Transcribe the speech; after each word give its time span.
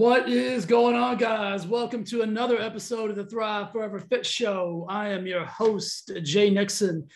What 0.00 0.30
is 0.30 0.64
going 0.64 0.96
on, 0.96 1.18
guys? 1.18 1.66
Welcome 1.66 2.04
to 2.04 2.22
another 2.22 2.58
episode 2.58 3.10
of 3.10 3.16
the 3.16 3.26
Thrive 3.26 3.70
Forever 3.70 3.98
Fit 3.98 4.24
Show. 4.24 4.86
I 4.88 5.08
am 5.08 5.26
your 5.26 5.44
host, 5.44 6.10
Jay 6.22 6.48
Nixon. 6.48 7.06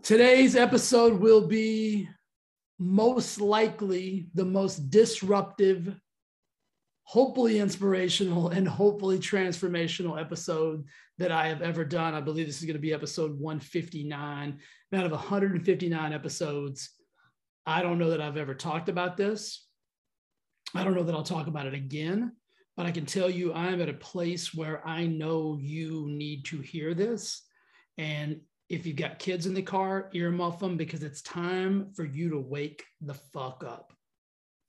Today's 0.00 0.54
episode 0.54 1.18
will 1.18 1.48
be 1.48 2.08
most 2.78 3.40
likely 3.40 4.28
the 4.34 4.44
most 4.44 4.88
disruptive, 4.88 5.92
hopefully 7.02 7.58
inspirational, 7.58 8.50
and 8.50 8.68
hopefully 8.68 9.18
transformational 9.18 10.16
episode 10.16 10.84
that 11.18 11.32
I 11.32 11.48
have 11.48 11.60
ever 11.60 11.84
done. 11.84 12.14
I 12.14 12.20
believe 12.20 12.46
this 12.46 12.60
is 12.60 12.66
going 12.66 12.74
to 12.74 12.80
be 12.80 12.94
episode 12.94 13.32
159. 13.32 14.60
Out 14.94 15.06
of 15.06 15.10
159 15.10 16.12
episodes, 16.12 16.90
I 17.66 17.82
don't 17.82 17.98
know 17.98 18.10
that 18.10 18.20
I've 18.20 18.36
ever 18.36 18.54
talked 18.54 18.88
about 18.88 19.16
this 19.16 19.66
I 20.74 20.84
don't 20.84 20.94
know 20.94 21.02
that 21.02 21.14
I'll 21.14 21.22
talk 21.22 21.46
about 21.46 21.66
it 21.66 21.74
again, 21.74 22.32
but 22.76 22.86
I 22.86 22.92
can 22.92 23.06
tell 23.06 23.28
you 23.28 23.52
I'm 23.52 23.80
at 23.80 23.88
a 23.88 23.94
place 23.94 24.54
where 24.54 24.86
I 24.86 25.06
know 25.06 25.58
you 25.60 26.06
need 26.08 26.44
to 26.46 26.60
hear 26.60 26.94
this. 26.94 27.42
And 27.98 28.40
if 28.68 28.86
you've 28.86 28.96
got 28.96 29.18
kids 29.18 29.46
in 29.46 29.54
the 29.54 29.62
car, 29.62 30.10
earmuff 30.14 30.60
them 30.60 30.76
because 30.76 31.02
it's 31.02 31.22
time 31.22 31.90
for 31.94 32.04
you 32.04 32.30
to 32.30 32.38
wake 32.38 32.84
the 33.00 33.14
fuck 33.14 33.64
up. 33.66 33.92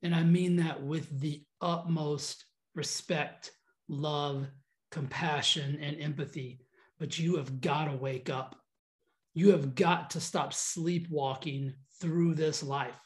And 0.01 0.15
I 0.15 0.23
mean 0.23 0.55
that 0.55 0.81
with 0.81 1.19
the 1.19 1.43
utmost 1.61 2.45
respect, 2.73 3.51
love, 3.87 4.47
compassion, 4.89 5.77
and 5.81 6.01
empathy. 6.01 6.61
But 6.99 7.19
you 7.19 7.37
have 7.37 7.61
got 7.61 7.85
to 7.85 7.95
wake 7.95 8.29
up. 8.29 8.55
You 9.33 9.51
have 9.51 9.75
got 9.75 10.09
to 10.11 10.19
stop 10.19 10.53
sleepwalking 10.53 11.73
through 11.99 12.33
this 12.35 12.63
life. 12.63 12.99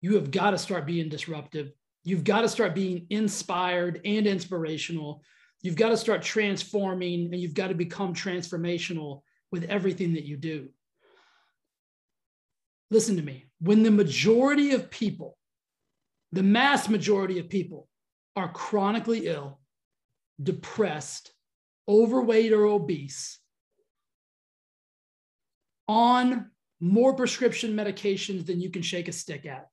You 0.00 0.14
have 0.14 0.30
got 0.30 0.50
to 0.50 0.58
start 0.58 0.86
being 0.86 1.08
disruptive. 1.08 1.72
You've 2.08 2.24
got 2.24 2.40
to 2.40 2.48
start 2.48 2.74
being 2.74 3.06
inspired 3.10 4.00
and 4.02 4.26
inspirational. 4.26 5.22
You've 5.60 5.76
got 5.76 5.90
to 5.90 5.96
start 5.98 6.22
transforming 6.22 7.26
and 7.26 7.36
you've 7.38 7.52
got 7.52 7.68
to 7.68 7.74
become 7.74 8.14
transformational 8.14 9.20
with 9.52 9.64
everything 9.64 10.14
that 10.14 10.24
you 10.24 10.38
do. 10.38 10.70
Listen 12.90 13.16
to 13.16 13.22
me. 13.22 13.50
When 13.60 13.82
the 13.82 13.90
majority 13.90 14.70
of 14.70 14.88
people, 14.88 15.36
the 16.32 16.42
mass 16.42 16.88
majority 16.88 17.40
of 17.40 17.50
people, 17.50 17.90
are 18.34 18.50
chronically 18.50 19.26
ill, 19.26 19.60
depressed, 20.42 21.30
overweight, 21.86 22.54
or 22.54 22.64
obese, 22.64 23.38
on 25.86 26.50
more 26.80 27.12
prescription 27.12 27.74
medications 27.74 28.46
than 28.46 28.62
you 28.62 28.70
can 28.70 28.80
shake 28.80 29.08
a 29.08 29.12
stick 29.12 29.44
at, 29.44 29.68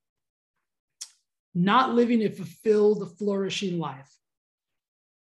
not 1.55 1.95
living 1.95 2.21
a 2.23 2.29
fulfilled, 2.29 3.17
flourishing 3.17 3.79
life, 3.79 4.11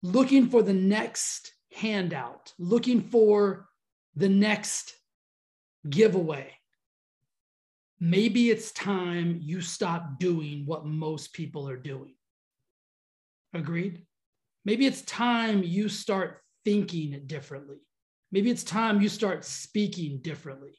looking 0.03 0.49
for 0.49 0.63
the 0.63 0.75
next 0.75 1.53
handout, 1.75 2.53
looking 2.59 3.01
for 3.01 3.67
the 4.15 4.29
next 4.29 4.95
giveaway. 5.89 6.53
Maybe 7.99 8.51
it's 8.51 8.71
time 8.73 9.41
you 9.43 9.63
stop 9.63 10.19
doing 10.19 10.65
what 10.67 10.85
most 10.85 11.33
people 11.33 11.69
are 11.69 11.77
doing. 11.77 12.15
Agreed? 13.55 14.07
Maybe 14.65 14.87
it's 14.87 15.03
time 15.03 15.63
you 15.63 15.89
start 15.89 16.41
thinking 16.65 17.23
differently. 17.27 17.79
Maybe 18.31 18.51
it's 18.51 18.63
time 18.63 19.01
you 19.01 19.09
start 19.09 19.45
speaking 19.45 20.21
differently 20.23 20.79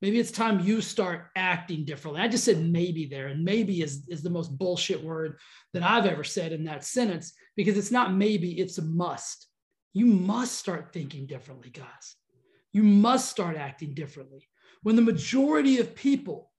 maybe 0.00 0.18
it's 0.18 0.30
time 0.30 0.60
you 0.60 0.80
start 0.80 1.26
acting 1.36 1.84
differently. 1.84 2.22
I 2.22 2.28
just 2.28 2.44
said 2.44 2.60
maybe 2.60 3.06
there, 3.06 3.28
and 3.28 3.44
maybe 3.44 3.82
is, 3.82 4.04
is 4.08 4.22
the 4.22 4.30
most 4.30 4.56
bullshit 4.56 5.02
word 5.02 5.38
that 5.72 5.82
I've 5.82 6.06
ever 6.06 6.24
said 6.24 6.52
in 6.52 6.64
that 6.64 6.84
sentence 6.84 7.32
because 7.56 7.76
it's 7.76 7.90
not 7.90 8.14
maybe, 8.14 8.58
it's 8.58 8.78
a 8.78 8.82
must. 8.82 9.46
You 9.92 10.06
must 10.06 10.56
start 10.56 10.92
thinking 10.92 11.26
differently, 11.26 11.70
guys. 11.70 12.16
You 12.72 12.82
must 12.82 13.28
start 13.28 13.56
acting 13.56 13.94
differently. 13.94 14.48
When 14.82 14.96
the 14.96 15.02
majority 15.02 15.78
of 15.78 15.94
people, 15.94 16.50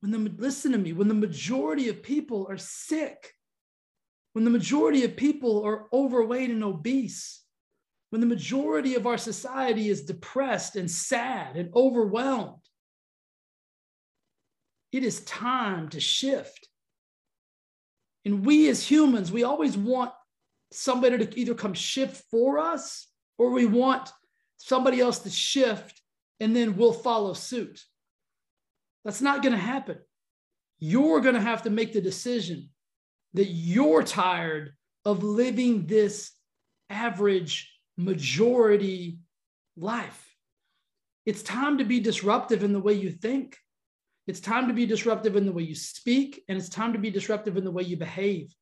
when 0.00 0.12
the 0.12 0.18
listen 0.38 0.72
to 0.72 0.78
me, 0.78 0.92
when 0.92 1.08
the 1.08 1.14
majority 1.14 1.88
of 1.88 2.02
people 2.02 2.46
are 2.48 2.58
sick, 2.58 3.32
when 4.32 4.44
the 4.44 4.50
majority 4.50 5.04
of 5.04 5.16
people 5.16 5.64
are 5.64 5.86
overweight 5.92 6.50
and 6.50 6.62
obese, 6.62 7.42
when 8.16 8.22
the 8.22 8.34
majority 8.34 8.94
of 8.94 9.06
our 9.06 9.18
society 9.18 9.90
is 9.90 10.06
depressed 10.06 10.74
and 10.74 10.90
sad 10.90 11.54
and 11.54 11.70
overwhelmed. 11.76 12.62
It 14.90 15.04
is 15.04 15.20
time 15.24 15.90
to 15.90 16.00
shift. 16.00 16.66
And 18.24 18.46
we 18.46 18.70
as 18.70 18.82
humans, 18.82 19.30
we 19.30 19.44
always 19.44 19.76
want 19.76 20.12
somebody 20.72 21.26
to 21.26 21.38
either 21.38 21.52
come 21.52 21.74
shift 21.74 22.24
for 22.30 22.58
us 22.58 23.06
or 23.36 23.50
we 23.50 23.66
want 23.66 24.10
somebody 24.56 24.98
else 24.98 25.18
to 25.18 25.28
shift 25.28 26.00
and 26.40 26.56
then 26.56 26.74
we'll 26.74 26.94
follow 26.94 27.34
suit. 27.34 27.84
That's 29.04 29.20
not 29.20 29.42
going 29.42 29.52
to 29.52 29.58
happen. 29.58 29.98
You're 30.78 31.20
going 31.20 31.34
to 31.34 31.40
have 31.42 31.64
to 31.64 31.70
make 31.70 31.92
the 31.92 32.00
decision 32.00 32.70
that 33.34 33.48
you're 33.48 34.02
tired 34.02 34.72
of 35.04 35.22
living 35.22 35.86
this 35.86 36.32
average 36.88 37.74
majority 37.96 39.18
life. 39.76 40.22
It's 41.24 41.42
time 41.42 41.78
to 41.78 41.84
be 41.84 42.00
disruptive 42.00 42.62
in 42.62 42.72
the 42.72 42.80
way 42.80 42.92
you 42.92 43.10
think. 43.10 43.56
It's 44.26 44.40
time 44.40 44.68
to 44.68 44.74
be 44.74 44.86
disruptive 44.86 45.36
in 45.36 45.46
the 45.46 45.52
way 45.52 45.62
you 45.62 45.74
speak, 45.74 46.42
and 46.48 46.58
it's 46.58 46.68
time 46.68 46.92
to 46.92 46.98
be 46.98 47.10
disruptive 47.10 47.56
in 47.56 47.64
the 47.64 47.70
way 47.70 47.84
you 47.84 47.96
behave. 47.96 48.54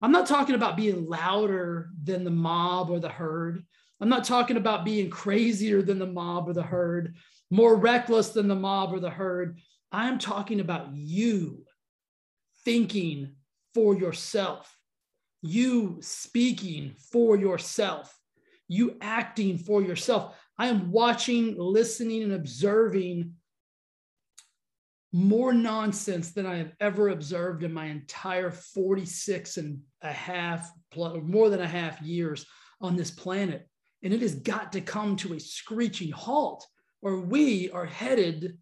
I'm 0.00 0.12
not 0.12 0.26
talking 0.26 0.54
about 0.54 0.76
being 0.76 1.06
louder 1.06 1.90
than 2.02 2.24
the 2.24 2.30
mob 2.30 2.90
or 2.90 3.00
the 3.00 3.08
herd. 3.08 3.64
I'm 4.00 4.08
not 4.08 4.24
talking 4.24 4.56
about 4.56 4.84
being 4.84 5.10
crazier 5.10 5.82
than 5.82 5.98
the 5.98 6.06
mob 6.06 6.48
or 6.48 6.52
the 6.52 6.62
herd, 6.62 7.16
more 7.50 7.76
reckless 7.76 8.30
than 8.30 8.46
the 8.46 8.54
mob 8.54 8.92
or 8.92 9.00
the 9.00 9.10
herd. 9.10 9.58
I'm 9.90 10.18
talking 10.18 10.60
about 10.60 10.94
you 10.94 11.64
thinking 12.64 13.32
for 13.74 13.96
yourself, 13.96 14.72
you 15.42 15.98
speaking 16.00 16.94
for 17.10 17.36
yourself 17.36 18.17
you 18.68 18.96
acting 19.00 19.58
for 19.58 19.82
yourself. 19.82 20.36
I 20.58 20.68
am 20.68 20.92
watching, 20.92 21.56
listening, 21.58 22.22
and 22.22 22.34
observing 22.34 23.34
more 25.12 25.52
nonsense 25.54 26.32
than 26.32 26.46
I 26.46 26.56
have 26.56 26.72
ever 26.80 27.08
observed 27.08 27.62
in 27.62 27.72
my 27.72 27.86
entire 27.86 28.50
46 28.50 29.56
and 29.56 29.80
a 30.02 30.12
half, 30.12 30.70
more 30.94 31.48
than 31.48 31.60
a 31.60 31.66
half 31.66 32.00
years 32.02 32.44
on 32.80 32.94
this 32.94 33.10
planet. 33.10 33.66
And 34.02 34.12
it 34.12 34.20
has 34.20 34.34
got 34.34 34.72
to 34.72 34.80
come 34.80 35.16
to 35.16 35.34
a 35.34 35.40
screeching 35.40 36.12
halt, 36.12 36.66
or 37.00 37.20
we 37.20 37.70
are 37.70 37.86
headed 37.86 38.58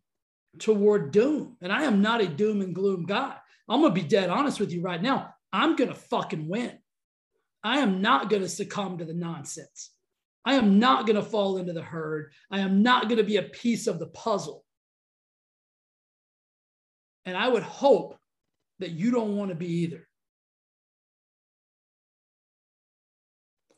toward 0.59 1.11
doom. 1.11 1.57
And 1.61 1.73
I 1.73 1.83
am 1.83 2.01
not 2.01 2.21
a 2.21 2.29
doom 2.29 2.63
and 2.63 2.75
gloom 2.75 3.07
guy. 3.07 3.37
I'm 3.69 3.81
going 3.81 3.95
to 3.95 4.01
be 4.01 4.07
dead 4.07 4.31
honest 4.31 4.61
with 4.61 4.73
you 4.73 4.83
right 4.83 5.03
now. 5.03 5.35
I'm 5.53 5.75
going 5.75 5.91
to 5.91 5.97
fucking 5.97 6.49
win. 6.49 6.79
I 7.65 7.79
am 7.79 8.01
not 8.01 8.31
going 8.31 8.43
to 8.43 8.49
succumb 8.49 8.99
to 8.99 9.05
the 9.05 9.15
nonsense. 9.15 9.91
I 10.47 10.55
am 10.55 10.79
not 10.79 11.07
going 11.07 11.17
to 11.17 11.23
fall 11.23 11.59
into 11.59 11.73
the 11.73 11.83
herd. 11.83 12.33
I 12.53 12.61
am 12.61 12.83
not 12.83 13.09
going 13.09 13.19
to 13.19 13.25
be 13.25 13.37
a 13.37 13.43
piece 13.43 13.89
of 13.89 13.99
the 13.99 14.07
puzzle. 14.07 14.65
And 17.25 17.37
I 17.37 17.49
would 17.49 17.65
hope 17.65 18.17
that 18.79 18.93
you 18.93 19.11
don't 19.11 19.37
want 19.37 19.51
to 19.51 19.57
be 19.57 19.83
either. 19.83 20.07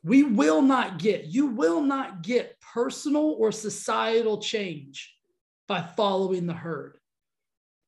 We 0.04 0.22
will 0.22 0.60
not 0.60 0.98
get, 0.98 1.24
you 1.24 1.46
will 1.46 1.80
not 1.80 2.22
get 2.22 2.60
personal 2.60 3.34
or 3.38 3.50
societal 3.50 4.38
change 4.38 5.14
by 5.66 5.80
following 5.80 6.46
the 6.46 6.54
herd. 6.54 6.98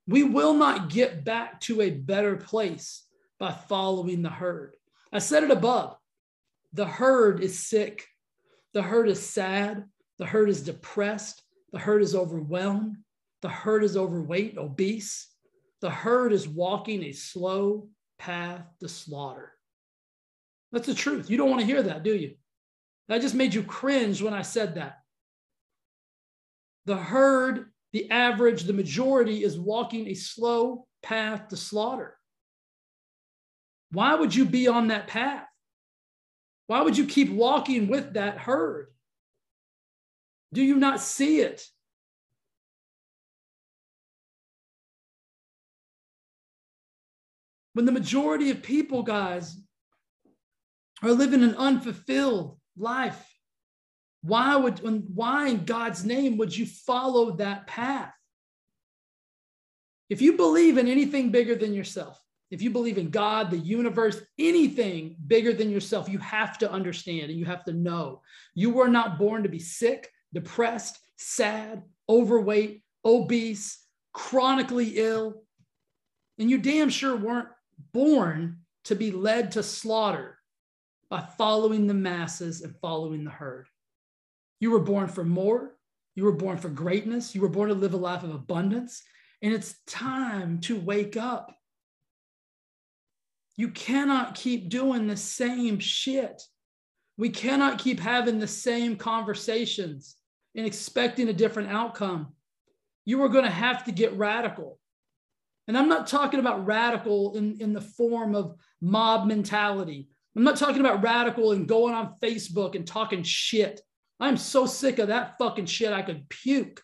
We 0.07 0.23
will 0.23 0.55
not 0.55 0.89
get 0.89 1.25
back 1.25 1.61
to 1.63 1.83
a 1.83 1.91
better 1.91 2.37
place 2.37 3.05
by 3.39 3.53
following 3.53 4.23
the 4.23 4.31
herd. 4.31 4.75
I 5.13 5.19
said 5.19 5.45
it 5.45 5.51
above 5.51 5.97
the 6.73 6.87
herd 6.87 7.43
is 7.43 7.67
sick 7.67 8.07
the 8.73 8.83
herd 8.83 9.09
is 9.09 9.25
sad. 9.25 9.85
The 10.19 10.27
herd 10.27 10.49
is 10.49 10.63
depressed. 10.63 11.43
The 11.73 11.79
herd 11.79 12.03
is 12.03 12.15
overwhelmed. 12.15 12.97
The 13.43 13.49
herd 13.49 13.85
is 13.85 13.97
overweight, 13.97 14.59
obese. 14.59 15.29
The 15.81 15.91
herd 15.91 16.33
is 16.33 16.47
walking 16.47 17.03
a 17.05 17.13
slow 17.13 17.89
path 18.19 18.67
to 18.81 18.89
slaughter. 18.89 19.53
That's 20.73 20.87
the 20.87 20.95
truth. 20.95 21.31
You 21.31 21.37
don't 21.37 21.49
want 21.49 21.61
to 21.61 21.67
hear 21.67 21.83
that, 21.83 22.03
do 22.03 22.15
you? 22.15 22.35
That 23.09 23.23
just 23.23 23.35
made 23.35 23.55
you 23.55 23.63
cringe 23.63 24.23
when 24.23 24.35
I 24.35 24.43
said 24.43 24.77
that. 24.77 24.99
The 26.87 26.97
herd, 26.97 27.71
the 27.93 28.11
average, 28.11 28.65
the 28.65 28.73
majority 28.73 29.43
is 29.43 29.59
walking 29.59 30.07
a 30.07 30.15
slow 30.15 30.87
path 31.03 31.49
to 31.49 31.57
slaughter. 31.57 32.17
Why 33.91 34.15
would 34.15 34.35
you 34.35 34.45
be 34.45 34.69
on 34.69 34.89
that 34.89 35.09
path? 35.09 35.47
Why 36.71 36.83
would 36.83 36.97
you 36.97 37.05
keep 37.05 37.33
walking 37.33 37.89
with 37.89 38.13
that 38.13 38.39
herd? 38.39 38.93
Do 40.53 40.63
you 40.63 40.77
not 40.77 41.01
see 41.01 41.41
it? 41.41 41.67
When 47.73 47.87
the 47.87 47.91
majority 47.91 48.53
of 48.53 48.63
people, 48.63 49.03
guys, 49.03 49.57
are 51.03 51.11
living 51.11 51.43
an 51.43 51.57
unfulfilled 51.57 52.57
life, 52.79 53.21
why 54.23 54.55
would 54.55 54.79
why 55.13 55.49
in 55.49 55.65
God's 55.65 56.05
name 56.05 56.39
would 56.39 56.57
you 56.57 56.67
follow 56.67 57.33
that 57.39 57.67
path? 57.67 58.15
If 60.09 60.23
you 60.23 60.37
believe 60.37 60.79
in 60.79 60.87
anything 60.87 61.33
bigger 61.33 61.57
than 61.57 61.75
yourself, 61.75 62.25
if 62.51 62.61
you 62.63 62.71
believe 62.71 62.99
in 62.99 63.11
God, 63.11 63.51
the 63.51 63.59
universe, 63.59 64.21
anything 64.39 65.17
bigger 65.27 65.53
than 65.53 65.71
yourself, 65.71 66.09
you 66.09 66.19
have 66.19 66.59
to 66.59 66.71
understand 66.71 67.31
and 67.31 67.39
you 67.39 67.45
have 67.45 67.65
to 67.65 67.73
know 67.73 68.23
you 68.55 68.71
were 68.71 68.89
not 68.89 69.19
born 69.19 69.45
to 69.45 69.49
be 69.49 69.61
sick, 69.61 70.11
depressed, 70.33 70.99
sad, 71.17 71.83
overweight, 72.09 72.83
obese, 73.05 73.85
chronically 74.13 74.95
ill. 74.97 75.43
And 76.39 76.51
you 76.51 76.59
damn 76.59 76.89
sure 76.89 77.17
weren't 77.17 77.49
born 77.93 78.59
to 78.85 78.97
be 78.97 79.11
led 79.13 79.53
to 79.53 79.63
slaughter 79.63 80.39
by 81.09 81.21
following 81.21 81.87
the 81.87 81.95
masses 81.95 82.63
and 82.63 82.75
following 82.81 83.25
the 83.25 83.31
herd. 83.31 83.69
You 84.59 84.71
were 84.73 84.81
born 84.81 85.09
for 85.09 85.25
more. 85.25 85.77
You 86.15 86.25
were 86.25 86.33
born 86.33 86.59
for 86.59 86.69
greatness. 86.69 87.35
You 87.35 87.41
were 87.41 87.49
born 87.49 87.69
to 87.69 87.75
live 87.75 87.95
a 87.95 87.97
life 87.97 88.23
of 88.23 88.35
abundance. 88.35 89.03
And 89.43 89.53
it's 89.53 89.77
time 89.87 90.61
to 90.63 90.79
wake 90.79 91.17
up. 91.17 91.55
You 93.61 93.69
cannot 93.69 94.37
keep 94.37 94.71
doing 94.71 95.07
the 95.07 95.19
same 95.19 95.81
shit. 95.81 96.41
We 97.19 97.29
cannot 97.29 97.79
keep 97.79 98.01
having 98.01 98.39
the 98.39 98.47
same 98.47 98.97
conversations 98.97 100.17
and 100.55 100.65
expecting 100.65 101.29
a 101.29 101.35
different 101.35 101.69
outcome. 101.69 102.29
You 103.05 103.23
are 103.23 103.29
going 103.29 103.45
to 103.45 103.51
have 103.51 103.85
to 103.85 103.93
get 103.93 104.17
radical. 104.17 104.79
And 105.69 105.77
I'm 105.77 105.91
not 105.91 106.07
talking 106.07 106.41
about 106.41 106.65
radical 106.65 107.37
in, 107.37 107.59
in 107.61 107.75
the 107.75 107.83
form 107.83 108.35
of 108.35 108.57
mob 108.81 109.27
mentality. 109.27 110.09
I'm 110.35 110.43
not 110.43 110.57
talking 110.57 110.81
about 110.81 111.03
radical 111.03 111.53
and 111.53 111.69
going 111.69 111.93
on 111.93 112.15
Facebook 112.23 112.75
and 112.75 112.87
talking 112.87 113.23
shit. 113.23 113.83
I'm 114.21 114.39
so 114.39 114.65
sick 114.65 114.99
of 114.99 115.09
that 115.09 115.35
fucking 115.39 115.67
shit, 115.67 115.93
I 115.93 116.01
could 116.01 116.31
puke. 116.31 116.81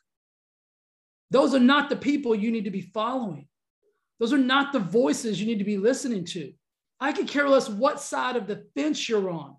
Those 1.31 1.55
are 1.55 1.59
not 1.59 1.89
the 1.89 1.97
people 1.97 2.35
you 2.35 2.53
need 2.53 2.67
to 2.67 2.71
be 2.71 2.83
following. 2.83 3.49
Those 4.21 4.35
are 4.35 4.37
not 4.37 4.75
the 4.75 4.79
voices 4.79 5.41
you 5.41 5.47
need 5.47 5.61
to 5.61 5.65
be 5.65 5.79
listening 5.79 6.27
to. 6.27 6.53
I 7.01 7.13
could 7.13 7.29
care 7.29 7.49
less 7.49 7.69
what 7.69 8.01
side 8.01 8.37
of 8.37 8.47
the 8.47 8.65
fence 8.75 9.09
you're 9.09 9.31
on. 9.31 9.57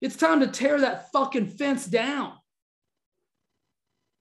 It's 0.00 0.16
time 0.16 0.40
to 0.40 0.46
tear 0.46 0.80
that 0.80 1.10
fucking 1.12 1.48
fence 1.48 1.84
down. 1.86 2.34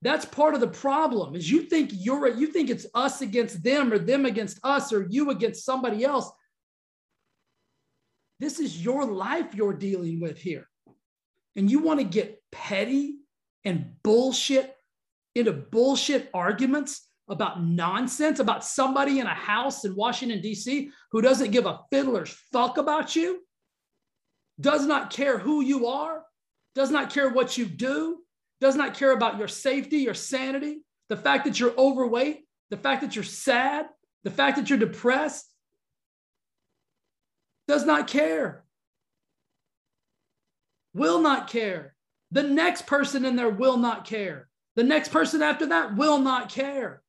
That's 0.02 0.26
part 0.26 0.54
of 0.54 0.60
the 0.60 0.68
problem 0.68 1.36
is 1.36 1.50
you 1.50 1.64
think 1.64 1.90
you're 1.94 2.28
you 2.28 2.48
think 2.48 2.70
it's 2.70 2.86
us 2.94 3.22
against 3.22 3.64
them 3.64 3.92
or 3.92 3.98
them 3.98 4.26
against 4.26 4.60
us 4.64 4.94
or 4.94 5.08
you 5.10 5.32
against 5.32 5.66
somebody 5.66 6.04
else. 6.04 6.32
This 8.40 8.60
is 8.60 8.84
your 8.84 9.06
life 9.06 9.56
you're 9.56 9.74
dealing 9.74 10.20
with 10.20 10.38
here. 10.38 10.68
And 11.56 11.72
you 11.72 11.80
want 11.80 12.00
to 12.00 12.06
get 12.06 12.42
petty 12.52 13.16
and 13.66 13.94
bullshit 14.04 14.76
into 15.34 15.54
bullshit 15.54 16.30
arguments 16.34 17.07
about 17.30 17.64
nonsense 17.64 18.40
about 18.40 18.64
somebody 18.64 19.20
in 19.20 19.28
a 19.28 19.34
house 19.34 19.84
in 19.84 19.96
Washington, 19.96 20.42
D.C., 20.42 20.92
who 21.12 21.22
doesn't 21.22 21.52
give 21.52 21.66
a 21.66 21.82
fiddler's 21.92 22.30
fuck 22.52 22.78
about 22.78 23.16
you, 23.16 23.42
does 24.60 24.86
not 24.86 25.10
care 25.10 25.38
who 25.38 25.62
you 25.62 25.88
are, 25.88 26.24
does 26.74 26.90
not 26.90 27.12
care 27.12 27.30
what 27.30 27.58
you 27.58 27.66
do, 27.66 28.20
does 28.62 28.76
not 28.76 28.94
care 28.94 29.12
about 29.12 29.38
your 29.38 29.48
safety, 29.48 29.98
your 29.98 30.14
sanity, 30.14 30.84
the 31.10 31.18
fact 31.18 31.46
that 31.46 31.60
you're 31.60 31.78
overweight, 31.78 32.46
the 32.70 32.78
fact 32.78 33.02
that 33.02 33.16
you're 33.16 33.24
sad, 33.24 33.88
the 34.24 34.32
fact 34.32 34.58
that 34.58 34.70
you're 34.70 34.80
depressed, 34.80 35.46
does 37.68 37.86
not 37.86 38.08
care, 38.08 38.64
will 40.94 41.20
not 41.20 41.50
care. 41.50 41.94
The 42.32 42.44
next 42.44 42.88
person 42.88 43.26
in 43.26 43.36
there 43.36 43.50
will 43.50 43.78
not 43.78 44.06
care. 44.06 44.48
The 44.76 44.84
next 44.84 45.10
person 45.10 45.42
after 45.42 45.68
that 45.68 45.96
will 45.96 46.20
not 46.20 46.50
care. 46.50 47.02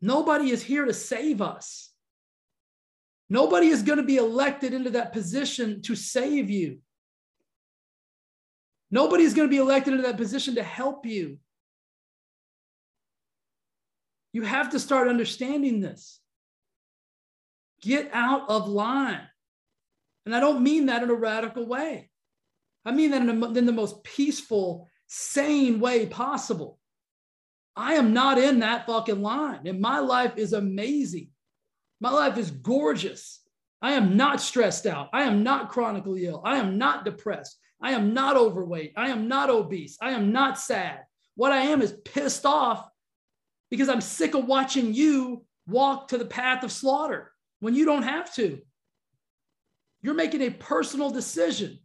Nobody 0.00 0.50
is 0.50 0.62
here 0.62 0.84
to 0.84 0.92
save 0.92 1.40
us. 1.40 1.90
Nobody 3.28 3.68
is 3.68 3.82
going 3.82 3.98
to 3.98 4.04
be 4.04 4.16
elected 4.16 4.72
into 4.72 4.90
that 4.90 5.12
position 5.12 5.82
to 5.82 5.96
save 5.96 6.48
you. 6.50 6.78
Nobody 8.90 9.24
is 9.24 9.34
going 9.34 9.48
to 9.48 9.50
be 9.50 9.58
elected 9.58 9.94
into 9.94 10.06
that 10.06 10.16
position 10.16 10.54
to 10.56 10.62
help 10.62 11.06
you. 11.06 11.38
You 14.32 14.42
have 14.42 14.70
to 14.70 14.80
start 14.80 15.08
understanding 15.08 15.80
this. 15.80 16.20
Get 17.80 18.10
out 18.12 18.48
of 18.48 18.68
line. 18.68 19.26
And 20.24 20.34
I 20.34 20.40
don't 20.40 20.62
mean 20.62 20.86
that 20.86 21.02
in 21.02 21.10
a 21.10 21.14
radical 21.14 21.66
way. 21.66 22.10
I 22.84 22.92
mean 22.92 23.10
that 23.10 23.22
in, 23.22 23.42
a, 23.42 23.52
in 23.54 23.66
the 23.66 23.72
most 23.72 24.04
peaceful, 24.04 24.88
sane 25.06 25.80
way 25.80 26.06
possible. 26.06 26.78
I 27.76 27.94
am 27.94 28.14
not 28.14 28.38
in 28.38 28.60
that 28.60 28.86
fucking 28.86 29.20
line. 29.20 29.66
And 29.66 29.80
my 29.80 29.98
life 29.98 30.38
is 30.38 30.52
amazing. 30.52 31.28
My 32.00 32.10
life 32.10 32.38
is 32.38 32.50
gorgeous. 32.50 33.40
I 33.82 33.92
am 33.92 34.16
not 34.16 34.40
stressed 34.40 34.86
out. 34.86 35.10
I 35.12 35.24
am 35.24 35.42
not 35.42 35.70
chronically 35.70 36.26
ill. 36.26 36.42
I 36.44 36.56
am 36.56 36.78
not 36.78 37.04
depressed. 37.04 37.58
I 37.80 37.92
am 37.92 38.14
not 38.14 38.36
overweight. 38.36 38.94
I 38.96 39.08
am 39.08 39.28
not 39.28 39.50
obese. 39.50 39.98
I 40.00 40.10
am 40.10 40.32
not 40.32 40.58
sad. 40.58 41.00
What 41.34 41.52
I 41.52 41.58
am 41.58 41.82
is 41.82 41.92
pissed 42.04 42.46
off 42.46 42.88
because 43.70 43.88
I'm 43.88 44.00
sick 44.00 44.34
of 44.34 44.46
watching 44.46 44.94
you 44.94 45.44
walk 45.66 46.08
to 46.08 46.18
the 46.18 46.24
path 46.24 46.62
of 46.62 46.72
slaughter 46.72 47.32
when 47.60 47.74
you 47.74 47.84
don't 47.84 48.02
have 48.02 48.32
to. 48.34 48.60
You're 50.00 50.14
making 50.14 50.42
a 50.42 50.50
personal 50.50 51.10
decision 51.10 51.78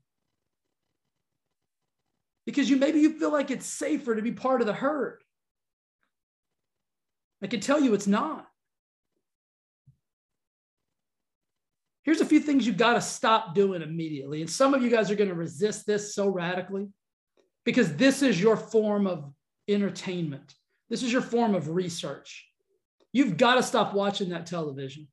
because 2.46 2.70
you 2.70 2.78
maybe 2.78 3.00
you 3.00 3.20
feel 3.20 3.32
like 3.32 3.52
it's 3.52 3.66
safer 3.66 4.16
to 4.16 4.22
be 4.22 4.32
part 4.32 4.62
of 4.62 4.68
the 4.68 4.74
herd. 4.74 5.22
I 7.42 7.48
can 7.48 7.60
tell 7.60 7.80
you 7.80 7.94
it's 7.94 8.08
not. 8.08 8.48
Here's 12.04 12.22
a 12.22 12.26
few 12.26 12.40
things 12.40 12.66
you've 12.66 12.78
got 12.78 12.94
to 12.94 13.02
stop 13.02 13.54
doing 13.54 13.82
immediately. 13.82 14.42
And 14.42 14.50
some 14.50 14.74
of 14.74 14.82
you 14.82 14.90
guys 14.90 15.12
are 15.12 15.16
going 15.16 15.30
to 15.30 15.36
resist 15.36 15.86
this 15.86 16.16
so 16.16 16.28
radically 16.28 16.88
because 17.64 17.96
this 17.96 18.22
is 18.22 18.42
your 18.42 18.58
form 18.58 19.06
of 19.06 19.32
entertainment. 19.68 20.56
This 20.90 21.04
is 21.04 21.14
your 21.14 21.22
form 21.22 21.54
of 21.54 21.70
research. 21.70 22.48
You've 23.14 23.38
got 23.38 23.56
to 23.56 23.64
stop 23.64 23.94
watching 23.94 24.30
that 24.30 24.46
television. 24.46 25.08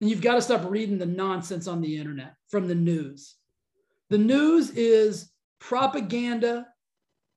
And 0.00 0.10
you've 0.10 0.22
got 0.22 0.36
to 0.36 0.42
stop 0.42 0.68
reading 0.68 0.98
the 0.98 1.06
nonsense 1.06 1.66
on 1.66 1.80
the 1.80 1.96
internet 1.98 2.34
from 2.48 2.66
the 2.66 2.74
news. 2.74 3.36
The 4.08 4.18
news 4.18 4.70
is 4.70 5.30
propaganda 5.60 6.66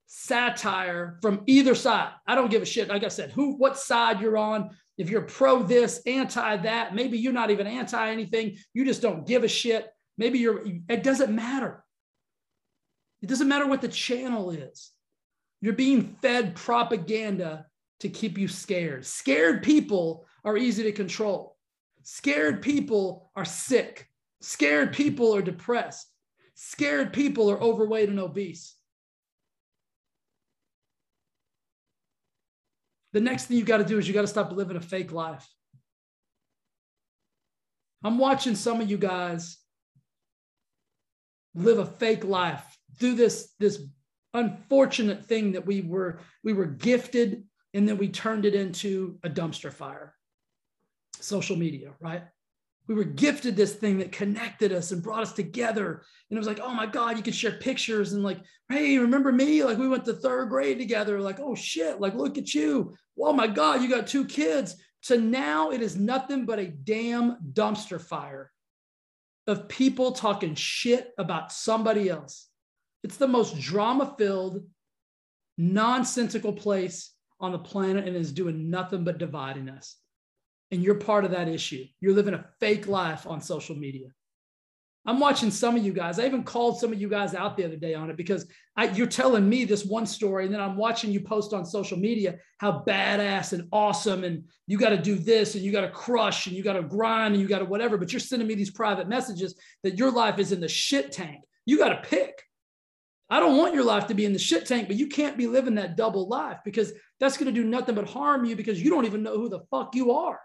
satire 0.06 1.18
from 1.22 1.42
either 1.46 1.74
side. 1.74 2.12
I 2.26 2.34
don't 2.34 2.50
give 2.50 2.62
a 2.62 2.66
shit. 2.66 2.88
Like 2.88 3.04
I 3.04 3.08
said, 3.08 3.30
who, 3.32 3.56
what 3.56 3.78
side 3.78 4.20
you're 4.20 4.38
on. 4.38 4.70
If 4.96 5.10
you're 5.10 5.22
pro 5.22 5.62
this, 5.62 6.00
anti 6.06 6.56
that, 6.58 6.94
maybe 6.94 7.18
you're 7.18 7.32
not 7.32 7.50
even 7.50 7.66
anti 7.66 8.10
anything. 8.10 8.56
You 8.72 8.84
just 8.84 9.02
don't 9.02 9.26
give 9.26 9.42
a 9.42 9.48
shit. 9.48 9.88
Maybe 10.16 10.38
you're, 10.38 10.64
it 10.88 11.02
doesn't 11.02 11.34
matter. 11.34 11.84
It 13.22 13.28
doesn't 13.28 13.48
matter 13.48 13.66
what 13.66 13.80
the 13.80 13.88
channel 13.88 14.50
is. 14.50 14.90
You're 15.60 15.72
being 15.72 16.16
fed 16.20 16.54
propaganda 16.54 17.66
to 18.00 18.08
keep 18.08 18.36
you 18.36 18.48
scared. 18.48 19.06
Scared 19.06 19.62
people 19.62 20.26
are 20.44 20.56
easy 20.56 20.82
to 20.84 20.92
control. 20.92 21.56
Scared 22.02 22.60
people 22.60 23.30
are 23.34 23.46
sick. 23.46 24.08
Scared 24.42 24.92
people 24.92 25.34
are 25.34 25.42
depressed. 25.42 26.06
Scared 26.54 27.12
people 27.12 27.50
are 27.50 27.60
overweight 27.60 28.10
and 28.10 28.20
obese. 28.20 28.76
The 33.14 33.20
next 33.20 33.46
thing 33.46 33.56
you 33.56 33.64
got 33.64 33.78
to 33.78 33.84
do 33.84 33.96
is 33.96 34.08
you 34.08 34.12
got 34.12 34.22
to 34.22 34.26
stop 34.26 34.52
living 34.52 34.76
a 34.76 34.80
fake 34.80 35.12
life. 35.12 35.48
I'm 38.02 38.18
watching 38.18 38.56
some 38.56 38.80
of 38.80 38.90
you 38.90 38.98
guys 38.98 39.56
live 41.54 41.78
a 41.78 41.86
fake 41.86 42.24
life 42.24 42.64
through 42.98 43.14
this 43.14 43.54
this 43.60 43.80
unfortunate 44.34 45.24
thing 45.24 45.52
that 45.52 45.64
we 45.64 45.80
were 45.80 46.18
we 46.42 46.52
were 46.52 46.66
gifted 46.66 47.44
and 47.72 47.88
then 47.88 47.98
we 47.98 48.08
turned 48.08 48.44
it 48.44 48.54
into 48.56 49.16
a 49.22 49.30
dumpster 49.30 49.72
fire 49.72 50.12
social 51.20 51.54
media 51.54 51.92
right 52.00 52.24
we 52.86 52.94
were 52.94 53.04
gifted 53.04 53.56
this 53.56 53.74
thing 53.74 53.98
that 53.98 54.12
connected 54.12 54.72
us 54.72 54.92
and 54.92 55.02
brought 55.02 55.22
us 55.22 55.32
together. 55.32 56.02
And 56.28 56.36
it 56.36 56.38
was 56.38 56.46
like, 56.46 56.60
oh 56.62 56.72
my 56.72 56.86
God, 56.86 57.16
you 57.16 57.22
could 57.22 57.34
share 57.34 57.52
pictures 57.52 58.12
and 58.12 58.22
like, 58.22 58.40
hey, 58.68 58.98
remember 58.98 59.32
me? 59.32 59.64
Like 59.64 59.78
we 59.78 59.88
went 59.88 60.04
to 60.04 60.12
third 60.12 60.50
grade 60.50 60.78
together. 60.78 61.20
Like, 61.20 61.40
oh 61.40 61.54
shit, 61.54 62.00
like 62.00 62.14
look 62.14 62.36
at 62.36 62.54
you. 62.54 62.94
Oh 63.18 63.32
my 63.32 63.46
God, 63.46 63.82
you 63.82 63.88
got 63.88 64.06
two 64.06 64.26
kids. 64.26 64.76
So 65.00 65.16
now 65.16 65.70
it 65.70 65.80
is 65.80 65.96
nothing 65.96 66.44
but 66.44 66.58
a 66.58 66.66
damn 66.66 67.36
dumpster 67.52 68.00
fire 68.00 68.50
of 69.46 69.68
people 69.68 70.12
talking 70.12 70.54
shit 70.54 71.12
about 71.18 71.52
somebody 71.52 72.08
else. 72.08 72.48
It's 73.02 73.16
the 73.16 73.28
most 73.28 73.60
drama 73.60 74.14
filled, 74.18 74.64
nonsensical 75.58 76.52
place 76.52 77.12
on 77.40 77.52
the 77.52 77.58
planet 77.58 78.06
and 78.06 78.16
is 78.16 78.32
doing 78.32 78.70
nothing 78.70 79.04
but 79.04 79.18
dividing 79.18 79.68
us. 79.68 79.96
And 80.70 80.82
you're 80.82 80.96
part 80.96 81.24
of 81.24 81.30
that 81.32 81.48
issue. 81.48 81.84
You're 82.00 82.14
living 82.14 82.34
a 82.34 82.46
fake 82.58 82.86
life 82.86 83.26
on 83.26 83.40
social 83.40 83.76
media. 83.76 84.08
I'm 85.06 85.20
watching 85.20 85.50
some 85.50 85.76
of 85.76 85.84
you 85.84 85.92
guys. 85.92 86.18
I 86.18 86.24
even 86.24 86.44
called 86.44 86.78
some 86.78 86.90
of 86.90 87.00
you 87.00 87.10
guys 87.10 87.34
out 87.34 87.56
the 87.56 87.64
other 87.64 87.76
day 87.76 87.94
on 87.94 88.08
it 88.08 88.16
because 88.16 88.46
I, 88.74 88.86
you're 88.86 89.06
telling 89.06 89.46
me 89.46 89.66
this 89.66 89.84
one 89.84 90.06
story, 90.06 90.46
and 90.46 90.54
then 90.54 90.62
I'm 90.62 90.78
watching 90.78 91.12
you 91.12 91.20
post 91.20 91.52
on 91.52 91.66
social 91.66 91.98
media 91.98 92.38
how 92.58 92.82
badass 92.86 93.52
and 93.52 93.68
awesome, 93.70 94.24
and 94.24 94.44
you 94.66 94.78
got 94.78 94.90
to 94.90 94.96
do 94.96 95.16
this, 95.16 95.54
and 95.54 95.62
you 95.62 95.72
got 95.72 95.82
to 95.82 95.90
crush, 95.90 96.46
and 96.46 96.56
you 96.56 96.62
got 96.62 96.72
to 96.72 96.82
grind, 96.82 97.34
and 97.34 97.42
you 97.42 97.48
got 97.48 97.58
to 97.58 97.66
whatever. 97.66 97.98
But 97.98 98.12
you're 98.12 98.20
sending 98.20 98.48
me 98.48 98.54
these 98.54 98.70
private 98.70 99.06
messages 99.06 99.54
that 99.82 99.98
your 99.98 100.10
life 100.10 100.38
is 100.38 100.52
in 100.52 100.60
the 100.60 100.68
shit 100.68 101.12
tank. 101.12 101.42
You 101.66 101.76
got 101.76 101.90
to 101.90 102.08
pick. 102.08 102.42
I 103.28 103.40
don't 103.40 103.58
want 103.58 103.74
your 103.74 103.84
life 103.84 104.06
to 104.06 104.14
be 104.14 104.24
in 104.24 104.32
the 104.32 104.38
shit 104.38 104.64
tank, 104.64 104.88
but 104.88 104.96
you 104.96 105.08
can't 105.08 105.36
be 105.36 105.46
living 105.46 105.74
that 105.74 105.96
double 105.96 106.28
life 106.28 106.58
because 106.64 106.92
that's 107.20 107.36
going 107.36 107.52
to 107.52 107.60
do 107.60 107.66
nothing 107.66 107.94
but 107.94 108.08
harm 108.08 108.44
you 108.44 108.56
because 108.56 108.82
you 108.82 108.90
don't 108.90 109.06
even 109.06 109.22
know 109.22 109.36
who 109.36 109.48
the 109.48 109.64
fuck 109.70 109.94
you 109.94 110.12
are. 110.12 110.40